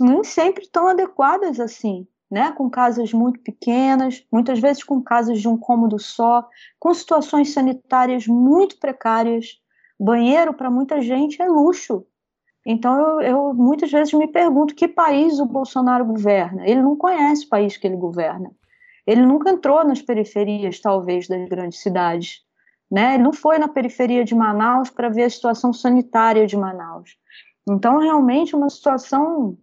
[0.00, 2.52] nem sempre tão adequadas assim, né?
[2.52, 6.48] Com casas muito pequenas, muitas vezes com casas de um cômodo só,
[6.80, 9.60] com situações sanitárias muito precárias.
[10.00, 12.06] Banheiro para muita gente é luxo.
[12.64, 16.66] Então eu, eu muitas vezes me pergunto que país o Bolsonaro governa.
[16.66, 18.50] Ele não conhece o país que ele governa.
[19.08, 22.42] Ele nunca entrou nas periferias, talvez, das grandes cidades.
[22.90, 23.14] Né?
[23.14, 27.16] Ele não foi na periferia de Manaus para ver a situação sanitária de Manaus.
[27.66, 29.56] Então, realmente, é uma situação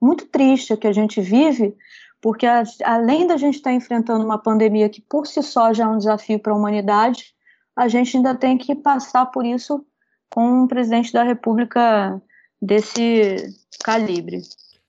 [0.00, 1.76] muito triste que a gente vive,
[2.18, 2.46] porque
[2.82, 5.98] além da gente estar tá enfrentando uma pandemia que por si só já é um
[5.98, 7.34] desafio para a humanidade,
[7.76, 9.84] a gente ainda tem que passar por isso
[10.30, 12.22] com um presidente da República
[12.60, 13.54] desse
[13.84, 14.40] calibre.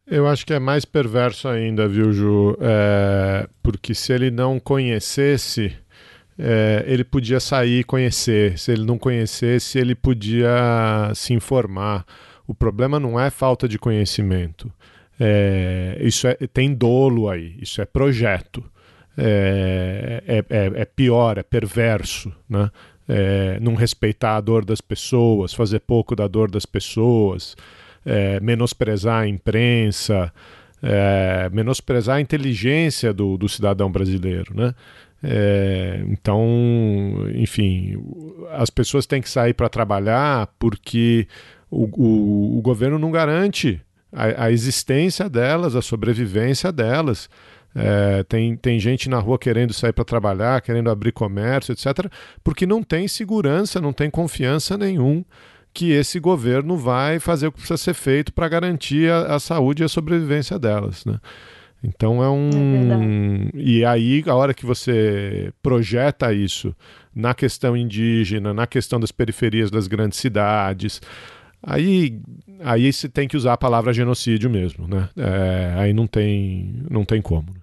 [0.10, 2.58] Eu acho que é mais perverso ainda, viu, Ju?
[2.62, 5.76] É, porque se ele não conhecesse,
[6.40, 8.58] é, ele podia sair e conhecer.
[8.58, 12.06] Se ele não conhecesse, ele podia se informar.
[12.48, 14.72] O problema não é falta de conhecimento.
[15.20, 18.64] É, isso é, tem dolo aí, isso é projeto.
[19.18, 22.72] É, é, é, é pior, é perverso, né?
[23.10, 27.56] É, não respeitar a dor das pessoas, fazer pouco da dor das pessoas
[28.08, 30.34] é, menosprezar a imprensa,
[30.82, 34.74] é, menosprezar a inteligência do, do cidadão brasileiro, né?
[35.22, 36.46] É, então,
[37.34, 37.98] enfim,
[38.52, 41.28] as pessoas têm que sair para trabalhar porque
[41.72, 43.82] o, o, o, governo não garante
[44.14, 47.30] a, a, existência delas, a sobrevivência delas.
[47.76, 52.12] É, tem, tem gente na rua querendo sair para trabalhar, querendo abrir comércio, etc.,
[52.44, 55.26] porque não tem segurança, não tem confiança nenhum
[55.78, 59.84] que esse governo vai fazer o que precisa ser feito para garantir a, a, saúde
[59.84, 61.20] e a sobrevivência delas, né?
[61.84, 63.49] Então é um.
[63.54, 66.76] É e aí, a hora que você projeta isso
[67.14, 70.99] na questão indígena, na questão das periferias das grandes cidades,
[71.62, 72.20] aí,
[72.62, 75.10] aí você tem que usar a palavra genocídio mesmo, né?
[75.16, 77.54] É, aí não tem, não tem como.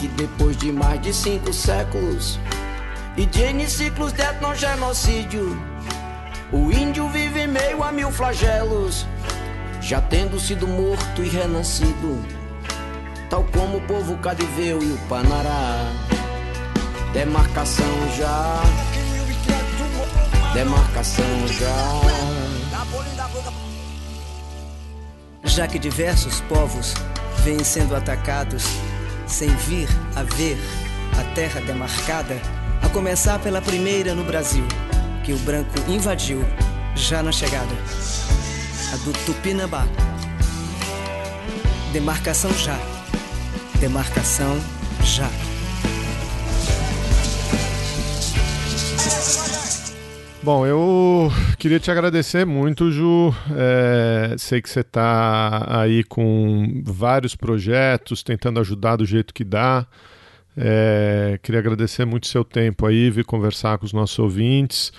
[0.00, 2.40] Que depois de mais de cinco séculos
[3.18, 5.60] e de N ciclos de etnogenocídio,
[6.50, 9.06] o índio vive meio a mil flagelos,
[9.82, 12.18] já tendo sido morto e renascido,
[13.28, 15.92] tal como o povo cadiveu e o Panará.
[17.12, 17.84] Demarcação
[18.16, 18.62] já,
[20.54, 22.00] demarcação já.
[25.44, 26.94] Já que diversos povos
[27.44, 28.64] vêm sendo atacados
[29.30, 30.58] sem vir a ver
[31.18, 32.40] a terra demarcada,
[32.82, 34.64] a começar pela primeira no Brasil,
[35.24, 36.44] que o branco invadiu
[36.94, 37.74] já na chegada,
[38.92, 39.86] a do Tupinambá,
[41.92, 42.78] Demarcação já.
[43.80, 44.60] Demarcação
[45.02, 45.28] já.
[50.42, 53.30] Bom, eu queria te agradecer muito, Ju.
[53.54, 59.86] É, sei que você está aí com vários projetos, tentando ajudar do jeito que dá.
[60.56, 64.90] É, queria agradecer muito seu tempo aí, vir conversar com os nossos ouvintes.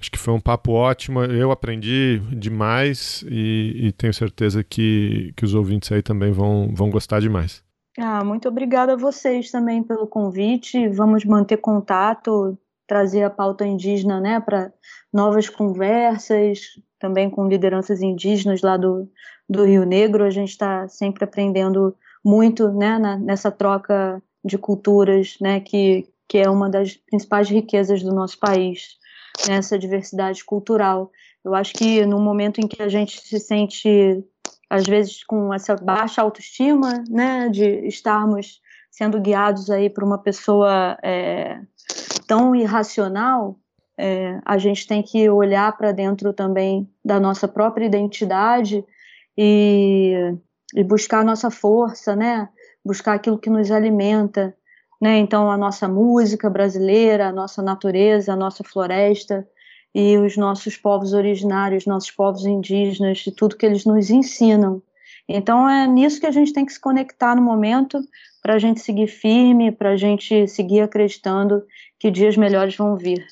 [0.00, 1.22] Acho que foi um papo ótimo.
[1.22, 6.90] Eu aprendi demais e, e tenho certeza que, que os ouvintes aí também vão, vão
[6.90, 7.62] gostar demais.
[7.96, 10.88] Ah, muito obrigada a vocês também pelo convite.
[10.88, 12.58] Vamos manter contato
[12.88, 14.72] trazer a pauta indígena né, para
[15.12, 16.60] novas conversas,
[16.98, 19.08] também com lideranças indígenas lá do,
[19.48, 20.24] do Rio Negro.
[20.24, 21.94] A gente está sempre aprendendo
[22.24, 28.02] muito né, na, nessa troca de culturas, né, que, que é uma das principais riquezas
[28.02, 28.96] do nosso país,
[29.46, 31.12] nessa né, diversidade cultural.
[31.44, 34.24] Eu acho que no momento em que a gente se sente,
[34.70, 38.60] às vezes, com essa baixa autoestima, né, de estarmos
[38.90, 41.60] sendo guiados aí por uma pessoa é,
[42.26, 43.56] tão irracional,
[43.96, 48.84] é, a gente tem que olhar para dentro também da nossa própria identidade
[49.36, 50.14] e,
[50.74, 52.48] e buscar a nossa força, né?
[52.84, 54.54] Buscar aquilo que nos alimenta,
[55.00, 55.18] né?
[55.18, 59.46] Então a nossa música brasileira, a nossa natureza, a nossa floresta
[59.92, 64.80] e os nossos povos originários, nossos povos indígenas e tudo que eles nos ensinam.
[65.28, 68.00] Então é nisso que a gente tem que se conectar no momento
[68.42, 71.62] para a gente seguir firme, para a gente seguir acreditando
[71.98, 73.26] que dias melhores vão vir.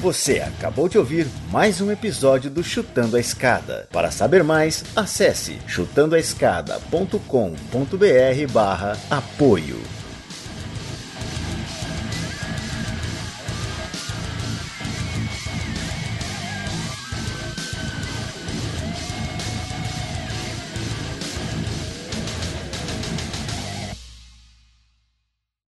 [0.00, 3.88] Você acabou de ouvir mais um episódio do Chutando a Escada.
[3.90, 9.95] Para saber mais, acesse chutandoaescada.com.br barra apoio.